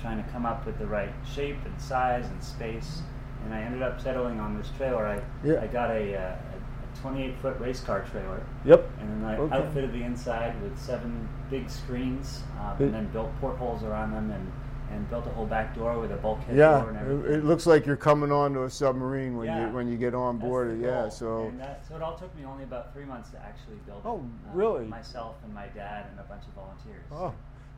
trying 0.00 0.22
to 0.22 0.30
come 0.30 0.46
up 0.46 0.64
with 0.64 0.78
the 0.78 0.86
right 0.86 1.12
shape 1.24 1.56
and 1.64 1.80
size 1.80 2.26
and 2.30 2.42
space. 2.42 3.02
And 3.44 3.54
I 3.54 3.60
ended 3.62 3.82
up 3.82 4.00
settling 4.00 4.40
on 4.40 4.56
this 4.56 4.70
trailer. 4.76 5.06
I, 5.06 5.20
Yeah. 5.46 5.60
I 5.60 5.66
got 5.66 5.90
a, 5.90 6.16
uh, 6.16 6.20
a 6.20 7.00
28 7.00 7.36
foot 7.38 7.58
race 7.60 7.80
car 7.80 8.02
trailer. 8.10 8.40
Yep. 8.64 8.88
And 9.00 9.22
then 9.22 9.30
I 9.30 9.36
Okay. 9.36 9.56
outfitted 9.56 9.92
the 9.92 10.02
inside 10.02 10.60
with 10.62 10.78
seven 10.78 11.28
big 11.50 11.68
screens, 11.70 12.42
um, 12.60 12.76
and 12.82 12.94
then 12.94 13.06
built 13.06 13.30
portholes 13.40 13.82
around 13.84 14.12
them, 14.12 14.30
and, 14.30 14.52
and 14.92 15.08
built 15.10 15.26
a 15.26 15.30
whole 15.30 15.46
back 15.46 15.74
door 15.74 15.98
with 16.00 16.10
a 16.12 16.16
bulkhead 16.16 16.56
Yeah, 16.56 16.80
door 16.80 16.88
and 16.90 16.96
it, 16.98 17.00
everything. 17.00 17.34
it 17.40 17.44
looks 17.44 17.66
like 17.66 17.84
you're 17.86 17.96
coming 17.96 18.32
onto 18.32 18.62
a 18.64 18.70
submarine 18.70 19.36
when 19.36 19.46
Yeah. 19.46 19.66
you 19.68 19.74
when 19.74 19.88
you 19.88 19.96
get 19.96 20.14
on 20.14 20.38
board. 20.38 20.80
Yeah, 20.80 21.08
so 21.08 21.52
that, 21.58 21.84
so 21.88 21.96
it 21.96 22.02
all 22.02 22.16
took 22.16 22.34
me 22.36 22.44
only 22.44 22.64
about 22.64 22.92
three 22.92 23.04
months 23.04 23.30
to 23.30 23.38
actually 23.38 23.76
build 23.86 24.02
Oh, 24.04 24.16
it. 24.16 24.20
Uh, 24.50 24.54
really? 24.54 24.86
Myself 24.86 25.36
and 25.44 25.52
my 25.54 25.66
dad 25.68 26.06
and 26.10 26.20
a 26.20 26.24
bunch 26.24 26.42
of 26.46 26.52
volunteers. 26.54 27.04
oh, 27.12 27.34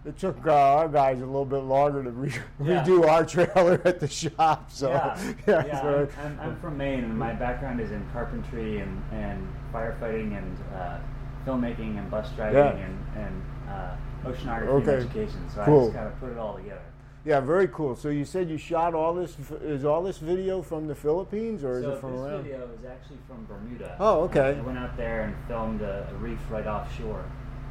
it 0.07 0.17
took 0.17 0.47
uh, 0.47 0.53
our 0.77 0.89
guys 0.89 1.19
a 1.21 1.27
little 1.27 1.45
bit 1.45 1.59
longer 1.59 2.03
to 2.03 2.11
re- 2.11 2.33
Yeah. 2.63 2.83
redo 2.85 3.07
our 3.07 3.25
trailer 3.25 3.81
at 3.85 4.01
the 4.01 4.09
shop. 4.09 4.71
So 4.71 4.89
yeah, 4.91 5.33
yeah, 5.47 5.67
yeah. 5.67 5.81
so- 5.83 6.09
I'm, 6.25 6.41
I'm, 6.41 6.61
from 6.61 6.77
Maine, 6.79 7.05
and 7.05 7.19
my 7.19 7.33
background 7.35 7.81
is 7.81 7.91
in 7.91 8.03
carpentry 8.13 8.79
and, 8.79 9.03
and 9.13 9.47
firefighting 9.75 10.39
and 10.39 10.57
uh, 10.75 10.99
filmmaking 11.47 11.99
and 11.99 12.11
bus 12.11 12.31
driving 12.37 12.83
and, 12.83 12.99
and 13.17 13.43
uh, 13.69 13.95
oceanography 14.25 14.69
Okay. 14.69 14.93
and 14.95 15.03
education. 15.03 15.51
So 15.55 15.65
Cool. 15.65 15.81
I 15.81 15.85
just 15.85 15.97
kind 15.97 16.09
of 16.09 16.21
put 16.21 16.31
it 16.33 16.39
all 16.39 16.57
together. 16.57 16.81
Yeah, 17.25 17.41
very 17.41 17.69
cool. 17.69 17.95
So 17.97 18.09
you 18.09 18.25
said 18.25 18.49
you 18.49 18.57
shot 18.59 18.95
all 18.95 19.15
this? 19.15 19.37
Is 19.63 19.85
all 19.85 20.03
this 20.03 20.19
video 20.19 20.63
from 20.63 20.87
the 20.87 20.95
Philippines 20.95 21.63
or 21.65 21.79
is 21.79 21.85
it 21.87 22.01
from 22.01 22.13
this 22.13 22.21
around? 22.23 22.43
video 22.45 22.69
is 22.79 22.85
actually 22.85 23.19
from 23.29 23.45
Bermuda. 23.47 23.97
Oh, 24.01 24.21
okay. 24.23 24.57
I 24.59 24.61
went 24.63 24.79
out 24.79 24.97
there 24.97 25.23
and 25.23 25.35
filmed 25.47 25.83
a, 25.83 26.09
a 26.11 26.15
reef 26.15 26.39
right 26.51 26.67
offshore, 26.67 27.25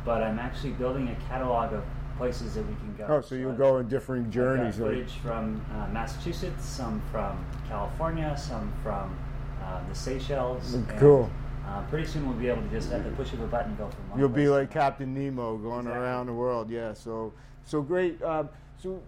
but 0.06 0.22
I'm 0.22 0.38
actually 0.40 0.72
building 0.72 1.08
a 1.10 1.16
catalog 1.28 1.74
of 1.74 1.84
places 2.18 2.54
that 2.56 2.68
we 2.68 2.76
can 2.76 2.96
go. 2.98 3.06
Oh, 3.10 3.22
so 3.22 3.36
you'll 3.36 3.54
go 3.54 3.78
on 3.78 3.88
different 3.88 4.28
I've 4.28 4.34
got 4.34 4.34
journeys. 4.34 4.78
like- 4.80 4.92
footage 4.92 5.14
from 5.24 5.66
uh, 5.74 5.88
Massachusetts, 5.92 6.66
some 6.66 7.02
from 7.12 7.44
California, 7.68 8.36
some 8.38 8.72
from 8.84 9.18
uh, 9.64 9.82
the 9.88 9.96
Seychelles. 9.96 10.72
Mm, 10.72 10.90
and, 10.90 11.00
cool. 11.00 11.32
Uh, 11.66 11.82
pretty 11.84 12.06
soon 12.08 12.28
we'll 12.28 12.38
be 12.38 12.48
able 12.50 12.62
to 12.64 12.70
just 12.70 12.92
at 12.92 13.04
the 13.04 13.12
push 13.12 13.32
of 13.34 13.42
a 13.42 13.48
button 13.48 13.76
go 13.78 13.88
from 13.90 14.10
one. 14.10 14.20
You'll 14.20 14.30
be 14.30 14.48
like. 14.50 14.72
Captain 14.72 15.14
Nemo 15.14 15.56
going 15.58 15.82
Exactly. 15.82 16.02
around 16.02 16.26
the 16.26 16.34
world. 16.34 16.70
Yeah. 16.70 16.94
So 16.94 17.32
so 17.64 17.82
great. 17.82 18.22
Um, 18.24 18.50
so 18.82 19.00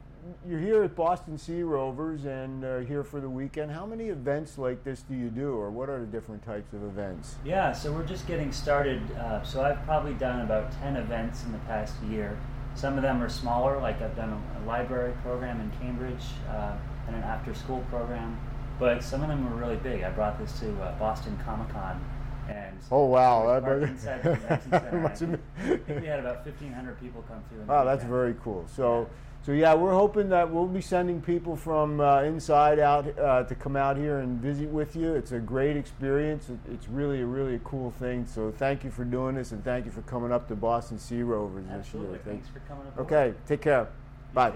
you're 0.48 0.60
here 0.60 0.84
at 0.84 0.96
Boston 0.96 1.38
Sea 1.38 1.64
Rovers 1.64 2.26
and 2.26 2.64
uh, 2.64 2.80
here 2.80 3.04
for 3.04 3.20
the 3.20 3.30
weekend. 3.30 3.72
How 3.72 3.86
many 3.86 4.06
events 4.08 4.58
like 4.58 4.84
this 4.84 5.02
do 5.02 5.16
you 5.16 5.30
do, 5.30 5.54
or 5.54 5.70
what 5.70 5.90
are 5.90 6.00
the 6.00 6.06
different 6.06 6.44
types 6.46 6.74
of 6.74 6.84
events? 6.84 7.36
Yeah, 7.46 7.72
so 7.72 7.92
we're 7.92 8.06
just 8.06 8.28
getting 8.28 8.52
started. 8.52 9.02
Uh, 9.18 9.42
so 9.44 9.62
I've 9.62 9.84
probably 9.86 10.14
done 10.14 10.42
about 10.42 10.72
10 10.82 10.96
events 10.96 11.44
in 11.44 11.52
the 11.52 11.58
past 11.60 11.94
year. 12.10 12.38
Some 12.76 12.96
of 12.98 13.04
them 13.04 13.22
are 13.22 13.30
smaller, 13.30 13.80
like 13.80 14.02
I've 14.02 14.16
done 14.16 14.30
a, 14.30 14.60
a 14.60 14.62
library 14.66 15.14
program 15.24 15.60
in 15.60 15.72
Cambridge 15.80 16.24
uh, 16.50 16.76
and 17.08 17.16
an 17.16 17.24
after 17.24 17.54
school 17.54 17.84
program. 17.90 18.40
But 18.80 19.04
some 19.04 19.22
of 19.22 19.28
them 19.28 19.50
were 19.50 19.56
really 19.58 19.76
big. 19.78 20.04
I 20.04 20.10
brought 20.10 20.40
this 20.40 20.60
to 20.60 20.72
uh, 20.82 20.98
Boston 20.98 21.38
Comic 21.46 21.70
Con. 21.70 22.04
And 22.50 22.76
Oh 22.90 23.06
wow! 23.06 23.60
that 23.60 23.64
must- 23.80 23.92
inside 23.92 24.24
the 24.24 24.32
convention 24.36 24.72
center. 24.72 24.88
I 24.88 25.08
have 25.10 25.18
think, 25.20 25.40
I 25.60 25.78
think 25.78 26.02
we 26.02 26.08
had 26.08 26.20
about 26.20 26.44
1,500 26.44 27.00
people 27.00 27.24
come 27.28 27.42
through. 27.50 27.64
Wow, 27.64 27.84
that's 27.86 28.04
very 28.04 28.36
cool. 28.44 28.66
So, 28.76 29.08
so 29.44 29.52
yeah, 29.54 29.74
we're 29.74 29.94
hoping 29.94 30.30
that 30.30 30.50
we'll 30.52 30.68
be 30.68 30.82
sending 30.82 31.22
people 31.22 31.56
from 31.56 32.00
uh, 32.00 32.22
inside 32.22 32.80
out 32.80 33.18
uh, 33.20 33.44
to 33.44 33.56
come 33.56 33.76
out 33.76 33.98
here 33.98 34.20
and 34.20 34.40
visit 34.40 34.70
with 34.70 34.96
you. 34.96 35.14
It's 35.16 35.32
a 35.32 35.40
great 35.40 35.76
experience. 35.78 36.50
It- 36.50 36.60
It's 36.74 36.88
really, 36.88 37.22
a 37.22 37.26
really 37.26 37.56
a 37.56 37.60
cool 37.60 37.92
thing. 37.92 38.26
So, 38.26 38.52
thank 38.52 38.84
you 38.84 38.92
for 38.92 39.04
doing 39.04 39.36
this, 39.36 39.52
and 39.52 39.64
thank 39.64 39.86
you 39.86 39.92
for 39.92 40.02
coming 40.04 40.32
up 40.32 40.48
to 40.50 40.56
Boston 40.56 41.00
Sea 41.00 41.24
Rovers 41.24 41.66
this 41.66 41.74
Absolutely. 41.74 42.12
year. 42.14 42.22
Thanks 42.26 42.48
for 42.50 42.60
coming 42.60 42.88
aboard. 42.88 43.06
Okay, 43.08 43.34
take 43.48 43.62
care. 43.62 43.88
Bye. 44.34 44.54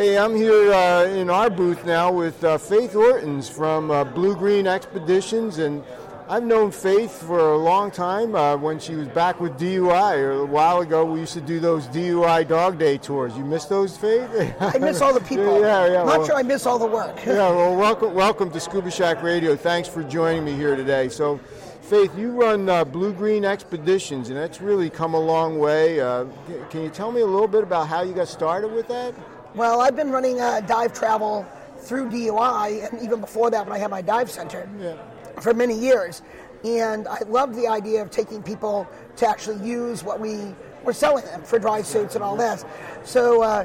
Hey, 0.00 0.16
I'm 0.16 0.34
here 0.34 0.72
uh, 0.72 1.04
in 1.08 1.28
our 1.28 1.50
booth 1.50 1.84
now 1.84 2.10
with 2.10 2.42
uh, 2.42 2.56
Faith 2.56 2.96
Ortins 2.96 3.50
from 3.50 3.90
uh, 3.90 4.02
Blue 4.02 4.34
Green 4.34 4.66
Expeditions, 4.66 5.58
and 5.58 5.84
I've 6.26 6.42
known 6.42 6.70
Faith 6.70 7.22
for 7.24 7.38
a 7.38 7.58
long 7.58 7.90
time. 7.90 8.34
Uh, 8.34 8.56
when 8.56 8.78
she 8.78 8.94
was 8.94 9.08
back 9.08 9.42
with 9.42 9.58
DUI 9.58 10.40
a 10.40 10.46
while 10.46 10.80
ago, 10.80 11.04
we 11.04 11.20
used 11.20 11.34
to 11.34 11.42
do 11.42 11.60
those 11.60 11.86
DUI 11.88 12.48
Dog 12.48 12.78
Day 12.78 12.96
tours. 12.96 13.36
You 13.36 13.44
miss 13.44 13.66
those, 13.66 13.98
Faith? 13.98 14.54
I 14.58 14.78
miss 14.78 15.02
all 15.02 15.12
the 15.12 15.20
people. 15.28 15.60
Yeah, 15.60 15.84
yeah. 15.84 15.92
Not 16.04 16.06
well- 16.06 16.26
sure 16.28 16.36
I 16.36 16.44
miss 16.44 16.64
all 16.64 16.78
the 16.78 16.86
work. 16.86 17.14
yeah, 17.26 17.34
well, 17.34 17.76
welcome, 17.76 18.14
welcome 18.14 18.50
to 18.52 18.58
Scuba 18.58 18.90
Shack 18.90 19.22
Radio. 19.22 19.54
Thanks 19.54 19.86
for 19.86 20.02
joining 20.02 20.46
me 20.46 20.54
here 20.54 20.76
today. 20.76 21.10
So, 21.10 21.38
Faith, 21.82 22.16
you 22.16 22.30
run 22.30 22.70
uh, 22.70 22.86
Blue 22.86 23.12
Green 23.12 23.44
Expeditions, 23.44 24.30
and 24.30 24.38
that's 24.38 24.62
really 24.62 24.88
come 24.88 25.12
a 25.12 25.20
long 25.20 25.58
way. 25.58 26.00
Uh, 26.00 26.24
can 26.70 26.84
you 26.84 26.88
tell 26.88 27.12
me 27.12 27.20
a 27.20 27.26
little 27.26 27.46
bit 27.46 27.62
about 27.62 27.86
how 27.86 28.00
you 28.00 28.14
got 28.14 28.28
started 28.28 28.72
with 28.72 28.88
that? 28.88 29.12
Well, 29.54 29.80
I've 29.80 29.96
been 29.96 30.10
running 30.10 30.40
uh, 30.40 30.60
dive 30.60 30.92
travel 30.92 31.46
through 31.78 32.10
DUI, 32.10 32.88
and 32.92 33.02
even 33.02 33.20
before 33.20 33.50
that, 33.50 33.66
when 33.66 33.74
I 33.74 33.78
had 33.78 33.90
my 33.90 34.02
dive 34.02 34.30
center, 34.30 34.68
Yeah. 34.78 34.94
for 35.40 35.54
many 35.54 35.76
years. 35.76 36.22
And 36.62 37.08
I 37.08 37.20
love 37.26 37.56
the 37.56 37.66
idea 37.66 38.02
of 38.02 38.10
taking 38.10 38.42
people 38.42 38.86
to 39.16 39.26
actually 39.26 39.66
use 39.66 40.04
what 40.04 40.20
we 40.20 40.54
were 40.84 40.92
selling 40.92 41.24
them 41.24 41.42
for 41.42 41.58
dry 41.58 41.82
suits 41.82 42.14
and 42.14 42.22
all 42.22 42.36
this. 42.36 42.64
So 43.04 43.42
uh, 43.42 43.64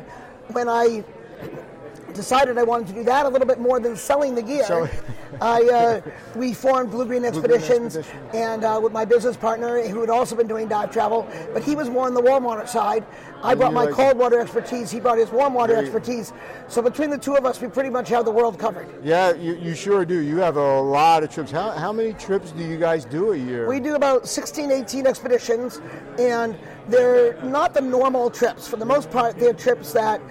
when 0.54 0.70
I 0.70 1.04
decided 2.16 2.58
I 2.58 2.64
wanted 2.64 2.88
to 2.88 2.94
do 2.94 3.04
that 3.04 3.26
a 3.26 3.30
little 3.30 3.48
bit 3.48 3.60
more 3.60 3.80
than 3.80 3.96
selling 3.96 4.34
the 4.34 4.42
gear. 4.42 4.64
So- 4.66 4.90
I 5.42 5.64
uh, 5.64 6.02
we 6.36 6.54
formed 6.54 6.92
Blue 6.92 7.06
Green 7.06 7.26
Expeditions, 7.26 7.98
Expedition. 7.98 8.30
and 8.34 8.64
uh, 8.64 8.80
with 8.82 8.94
my 8.94 9.04
business 9.04 9.36
partner 9.36 9.86
who 9.86 10.00
had 10.00 10.10
also 10.10 10.34
been 10.34 10.48
doing 10.48 10.70
dive 10.70 10.92
travel, 10.92 11.28
but 11.54 11.62
he 11.62 11.76
was 11.76 11.90
more 11.90 12.06
on 12.06 12.14
the 12.14 12.22
warm 12.22 12.46
water 12.46 12.66
side. 12.66 13.06
I 13.44 13.52
And 13.52 13.60
brought 13.60 13.74
my 13.74 13.84
like- 13.84 13.94
cold 13.94 14.18
water 14.18 14.40
expertise. 14.40 14.90
He 14.92 15.02
brought 15.02 15.18
his 15.18 15.32
warm 15.32 15.54
water 15.54 15.76
expertise. 15.76 16.32
So 16.70 16.82
between 16.82 17.10
the 17.10 17.18
two 17.18 17.36
of 17.36 17.46
us, 17.46 17.60
we 17.60 17.68
pretty 17.68 17.90
much 17.90 18.08
have 18.10 18.24
the 18.24 18.32
world 18.32 18.58
covered. 18.58 18.88
Yeah, 19.04 19.34
you, 19.34 19.56
you 19.56 19.76
sure 19.76 20.06
do. 20.06 20.20
You 20.20 20.38
have 20.38 20.56
a 20.56 20.82
lot 20.82 21.24
of 21.24 21.32
trips. 21.32 21.52
How, 21.52 21.72
how 21.72 21.92
many 21.92 22.14
trips 22.14 22.52
do 22.52 22.64
you 22.64 22.78
guys 22.78 23.04
do 23.04 23.34
a 23.34 23.38
year? 23.38 23.68
We 23.68 23.82
do 23.82 23.96
about 23.96 24.30
16, 24.30 24.72
18 24.72 25.06
expeditions, 25.06 25.82
and 26.18 26.58
they're 26.88 27.34
not 27.44 27.74
the 27.74 27.82
normal 27.82 28.30
trips. 28.30 28.70
For 28.70 28.78
the 28.78 28.86
most 28.86 29.12
part, 29.12 29.38
they're 29.38 29.54
trips 29.54 29.92
that 29.94 30.22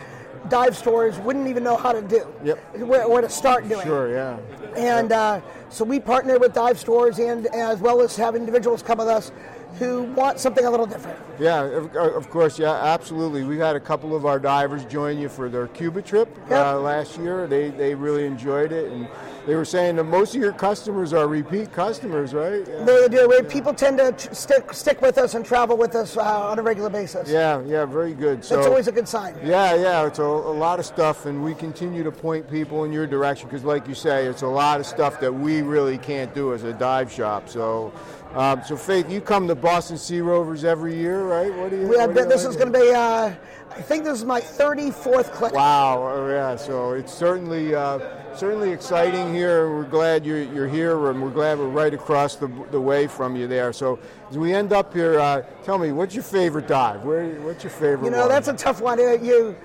dive 0.49 0.77
stores 0.77 1.19
wouldn't 1.19 1.49
even 1.49 1.63
know 1.65 1.77
how 1.77 1.93
to 1.93 2.03
do, 2.03 2.27
Yep. 2.43 2.59
where, 2.81 3.09
where 3.09 3.21
to 3.23 3.29
start 3.29 3.69
doing. 3.69 3.85
Sure, 3.87 4.11
yeah. 4.11 4.39
And 4.77 5.13
uh, 5.13 5.41
so 5.71 5.85
we 5.85 6.01
partner 6.01 6.39
with 6.39 6.53
dive 6.53 6.79
stores 6.79 7.19
and 7.19 7.47
as 7.49 7.81
well 7.81 8.01
as 8.01 8.17
have 8.17 8.37
individuals 8.37 8.83
come 8.83 8.99
with 8.99 9.09
us 9.09 9.33
who 9.79 10.03
want 10.03 10.39
something 10.39 10.65
a 10.65 10.71
little 10.71 10.87
different. 10.87 11.19
Yeah, 11.39 11.63
of, 11.65 11.95
of 11.97 12.31
course, 12.31 12.59
yeah, 12.59 12.73
absolutely. 12.73 13.43
We 13.45 13.59
had 13.59 13.75
a 13.77 13.81
couple 13.81 14.15
of 14.15 14.25
our 14.25 14.39
divers 14.39 14.85
join 14.85 15.19
you 15.19 15.29
for 15.29 15.49
their 15.49 15.67
Cuba 15.69 16.01
trip 16.03 16.29
Yep. 16.49 16.67
uh, 16.67 16.81
last 16.81 17.19
year. 17.19 17.47
They 17.47 17.71
they 17.71 17.95
really 17.95 18.25
enjoyed 18.27 18.71
it, 18.71 18.93
and 18.93 19.09
they 19.47 19.57
were 19.57 19.65
saying 19.65 19.97
that 19.97 20.05
most 20.05 20.35
of 20.35 20.41
your 20.41 20.53
customers 20.53 21.13
are 21.13 21.27
repeat 21.27 21.73
customers, 21.73 22.33
right? 22.33 22.65
Yeah, 22.69 22.85
They 22.85 23.09
do. 23.09 23.29
We, 23.29 23.43
people 23.43 23.75
tend 23.75 23.99
to 23.99 24.35
stick 24.35 24.73
stick 24.73 25.03
with 25.03 25.19
us 25.19 25.35
and 25.35 25.45
travel 25.45 25.77
with 25.77 25.95
us 25.97 26.17
uh, 26.17 26.23
on 26.23 26.59
a 26.59 26.63
regular 26.63 26.89
basis. 26.91 27.29
yeah, 27.29 27.61
yeah, 27.67 27.85
very 27.85 28.15
good. 28.15 28.45
So 28.45 28.55
That's 28.57 28.69
always 28.69 28.87
a 28.87 28.93
good 28.93 29.09
sign. 29.09 29.35
Yeah, 29.45 29.75
yeah, 29.75 30.07
it's 30.07 30.21
a, 30.21 30.23
a 30.23 30.55
lot 30.55 30.79
of 30.79 30.87
stuff, 30.87 31.27
and 31.27 31.43
we 31.43 31.55
continue 31.55 32.05
to 32.05 32.13
point 32.13 32.49
people 32.49 32.85
in 32.85 32.93
your 32.93 33.07
direction 33.09 33.49
because, 33.49 33.65
like 33.65 33.89
you 33.89 33.95
say, 33.95 34.27
it's 34.27 34.43
a 34.43 34.47
lot 34.47 34.79
of 34.79 34.87
stuff 34.87 35.19
that 35.21 35.33
we 35.33 35.63
really 35.63 35.99
can't 35.99 36.33
do 36.35 36.55
as 36.55 36.63
a 36.63 36.73
dive 36.73 37.11
shop. 37.11 37.49
So, 37.49 37.93
um, 38.35 38.63
so 38.65 38.77
Faith, 38.77 39.11
you 39.11 39.21
come 39.21 39.47
to 39.49 39.55
Boston 39.55 39.97
Sea 39.97 40.21
Rovers 40.21 40.65
every 40.65 40.97
year, 40.97 41.25
right? 41.25 41.55
What 41.55 41.71
do 41.71 41.81
you? 41.81 41.89
We 41.89 41.97
have 41.99 42.15
been, 42.15 42.25
you 42.25 42.31
this 42.31 42.45
is 42.45 42.57
going 42.57 42.73
to 42.73 42.79
be, 42.79 42.91
uh, 42.91 43.33
I 43.71 43.83
think 43.83 44.05
this 44.05 44.19
is 44.19 44.25
my 44.25 44.41
34th 44.41 45.33
clinic. 45.33 45.57
Wow, 45.57 46.03
oh, 46.03 46.29
yeah. 46.29 46.57
So 46.57 46.93
it's 46.93 47.13
certainly 47.13 47.75
uh, 47.75 47.99
certainly 48.37 48.73
exciting 48.73 49.33
here. 49.33 49.71
We're 49.71 49.85
glad 49.85 50.25
you're, 50.25 50.43
you're 50.43 50.69
here, 50.69 51.11
and 51.11 51.23
we're 51.23 51.31
glad 51.31 51.59
we're 51.59 51.69
right 51.69 51.95
across 51.95 52.37
the, 52.37 52.49
the 52.71 52.81
way 52.81 53.07
from 53.07 53.37
you 53.37 53.47
there. 53.47 53.73
So 53.73 53.99
as 54.31 54.39
we 54.39 54.53
end 54.53 54.73
up 54.73 54.93
here, 54.93 55.19
uh, 55.21 55.43
tell 55.63 55.79
me 55.79 55.93
what's 55.93 56.15
your 56.15 56.25
favorite 56.25 56.67
dive? 56.67 57.05
Where, 57.05 57.41
what's 57.41 57.63
your 57.63 57.71
favorite? 57.71 58.05
You 58.05 58.11
know, 58.11 58.21
one? 58.21 58.29
that's 58.29 58.49
a 58.49 58.55
tough 58.55 58.81
one. 58.81 58.99
You, 58.99 59.57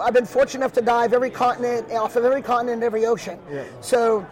I've 0.00 0.14
been 0.14 0.26
fortunate 0.26 0.64
enough 0.64 0.74
to 0.74 0.82
dive 0.82 1.12
every 1.12 1.30
continent, 1.30 1.90
off 1.92 2.16
of 2.16 2.24
every 2.24 2.42
continent, 2.42 2.76
and 2.76 2.84
every 2.84 3.06
ocean. 3.06 3.38
Yeah. 3.50 3.64
So, 3.80 4.26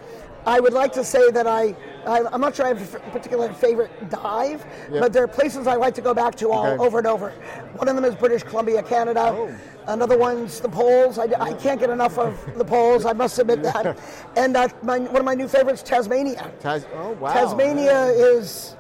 I 0.47 0.61
would 0.61 0.73
like 0.73 0.93
to 0.93 1.03
say 1.03 1.31
that 1.33 1.49
I, 1.49 1.75
I 2.07 2.23
I'm 2.33 2.41
not 2.41 2.55
sure 2.55 2.67
I 2.67 2.69
have 2.69 2.95
a 2.95 2.99
particular 3.11 3.53
favorite 3.53 3.91
dive, 4.11 4.65
Yeah. 4.91 5.01
but 5.01 5.13
there 5.13 5.25
are 5.25 5.29
places 5.29 5.67
I 5.67 5.75
like 5.75 5.95
to 5.97 6.01
go 6.03 6.15
back 6.15 6.35
to 6.37 6.51
all 6.51 6.67
Okay. 6.67 6.83
over 6.83 6.99
and 6.99 7.07
over. 7.07 7.31
One 7.77 7.89
of 7.89 7.97
them 7.97 8.05
is 8.05 8.15
British 8.15 8.43
Columbia, 8.43 8.83
Canada. 8.83 9.35
Oh. 9.35 9.55
Another 9.89 10.19
one's 10.19 10.61
the 10.61 10.69
poles. 10.69 11.19
I, 11.19 11.25
I 11.39 11.53
can't 11.55 11.79
get 11.79 11.91
enough 11.91 12.19
of 12.19 12.39
the 12.57 12.65
poles. 12.65 13.05
I 13.05 13.13
must 13.13 13.39
admit 13.39 13.63
that. 13.63 13.99
And 14.37 14.57
uh, 14.57 14.69
my, 14.83 14.99
one 14.99 15.17
of 15.17 15.25
my 15.25 15.35
new 15.35 15.49
favorites, 15.49 15.83
Tasmania. 15.83 16.51
Tas- 16.61 16.87
oh 16.95 17.13
wow, 17.13 17.33
Tasmania 17.33 18.07
is 18.07 18.77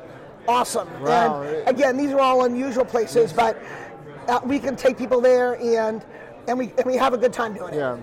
awesome. 0.48 0.88
Wow. 1.02 1.42
And 1.42 1.68
again, 1.68 1.96
these 1.96 2.12
are 2.12 2.20
all 2.20 2.44
unusual 2.44 2.84
places, 2.84 3.32
but 3.32 3.60
uh, 4.28 4.40
we 4.44 4.58
can 4.58 4.76
take 4.76 4.98
people 4.98 5.20
there 5.20 5.56
and 5.60 6.04
and 6.48 6.58
we 6.58 6.72
and 6.76 6.86
we 6.86 6.96
have 6.96 7.14
a 7.14 7.18
good 7.18 7.32
time 7.32 7.54
doing 7.54 7.74
it. 7.74 7.78
Yeah. 7.78 7.98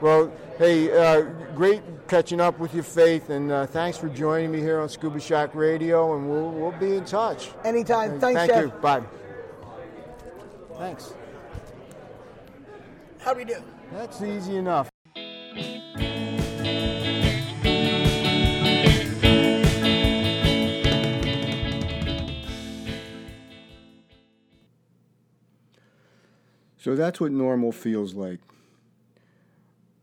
Well, 0.00 0.32
hey, 0.58 0.90
uh, 0.90 1.22
great 1.54 1.82
catching 2.10 2.40
up 2.40 2.58
with 2.58 2.74
your 2.74 2.82
Faith, 2.82 3.30
and 3.30 3.52
uh, 3.52 3.66
thanks 3.66 3.96
for 3.96 4.08
joining 4.08 4.50
me 4.50 4.58
here 4.58 4.80
on 4.80 4.88
Scuba 4.88 5.20
Shack 5.20 5.54
Radio, 5.54 6.16
and 6.16 6.28
we'll, 6.28 6.50
we'll 6.50 6.72
be 6.72 6.96
in 6.96 7.04
touch. 7.04 7.50
Anytime. 7.64 8.18
Thanks, 8.18 8.40
Thank 8.40 8.50
Jeff. 8.50 8.64
you. 8.64 8.80
Bye. 8.80 9.02
Thanks. 10.76 11.14
How 13.20 13.32
do 13.32 13.38
we 13.38 13.44
do? 13.44 13.62
That's 13.92 14.20
easy 14.22 14.56
enough. 14.56 14.90
So 26.76 26.96
that's 26.96 27.20
what 27.20 27.30
normal 27.30 27.70
feels 27.70 28.14
like. 28.14 28.40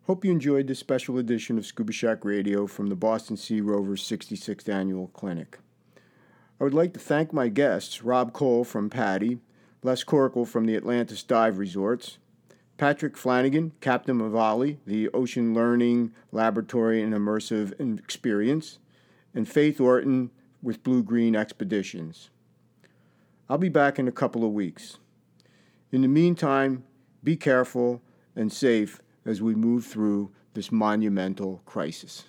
Hope 0.08 0.24
you 0.24 0.32
enjoyed 0.32 0.68
this 0.68 0.80
special 0.80 1.18
edition 1.18 1.58
of 1.58 1.66
Scuba 1.66 1.92
Shack 1.92 2.24
Radio 2.24 2.66
from 2.66 2.88
the 2.88 2.96
Boston 2.96 3.36
Sea 3.36 3.60
Rovers 3.60 4.02
66th 4.02 4.70
Annual 4.74 5.08
Clinic. 5.08 5.60
I 6.62 6.64
would 6.64 6.74
like 6.74 6.94
to 6.94 7.00
thank 7.00 7.34
my 7.34 7.50
guests, 7.50 8.04
Rob 8.04 8.32
Cole 8.32 8.64
from 8.64 8.90
PADI, 8.90 9.40
Les 9.84 10.06
Corkle 10.06 10.48
from 10.48 10.66
the 10.66 10.78
Atlantis 10.78 11.24
Dive 11.24 11.58
Resorts, 11.58 12.20
Patrick 12.78 13.18
Flanagan, 13.18 13.74
Captain 13.82 14.22
of 14.22 14.32
the 14.86 15.10
Ocean 15.10 15.54
Learning 15.54 16.14
Laboratory 16.32 17.04
and 17.04 17.14
Immersive 17.14 17.78
Experience, 18.00 18.80
and 19.36 19.46
Faith 19.46 19.82
Orton 19.82 20.32
with 20.64 20.84
Blue 20.84 21.04
Green 21.04 21.36
Expeditions. 21.36 22.30
I'll 23.50 23.58
be 23.58 23.68
back 23.68 24.00
in 24.00 24.08
a 24.08 24.14
couple 24.14 24.46
of 24.46 24.54
weeks. 24.54 25.00
In 25.92 26.02
the 26.02 26.08
meantime, 26.08 26.86
be 27.26 27.36
careful 27.36 28.02
and 28.38 28.54
safe 28.54 29.02
as 29.28 29.42
we 29.42 29.54
move 29.54 29.86
through 29.86 30.32
this 30.54 30.72
monumental 30.72 31.62
crisis. 31.66 32.24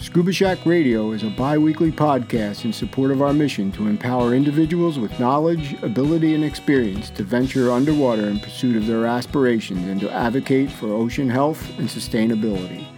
Scuba 0.00 0.32
Shack 0.32 0.64
Radio 0.64 1.12
is 1.12 1.22
a 1.22 1.30
bi 1.30 1.58
weekly 1.58 1.92
podcast 1.92 2.64
in 2.64 2.72
support 2.72 3.10
of 3.10 3.22
our 3.22 3.32
mission 3.32 3.70
to 3.72 3.86
empower 3.86 4.34
individuals 4.34 4.98
with 4.98 5.20
knowledge, 5.20 5.74
ability, 5.82 6.34
and 6.34 6.42
experience 6.42 7.10
to 7.10 7.22
venture 7.22 7.70
underwater 7.70 8.28
in 8.28 8.40
pursuit 8.40 8.74
of 8.74 8.86
their 8.86 9.06
aspirations 9.06 9.86
and 9.86 10.00
to 10.00 10.10
advocate 10.10 10.72
for 10.72 10.88
ocean 10.88 11.28
health 11.28 11.78
and 11.78 11.88
sustainability. 11.88 12.97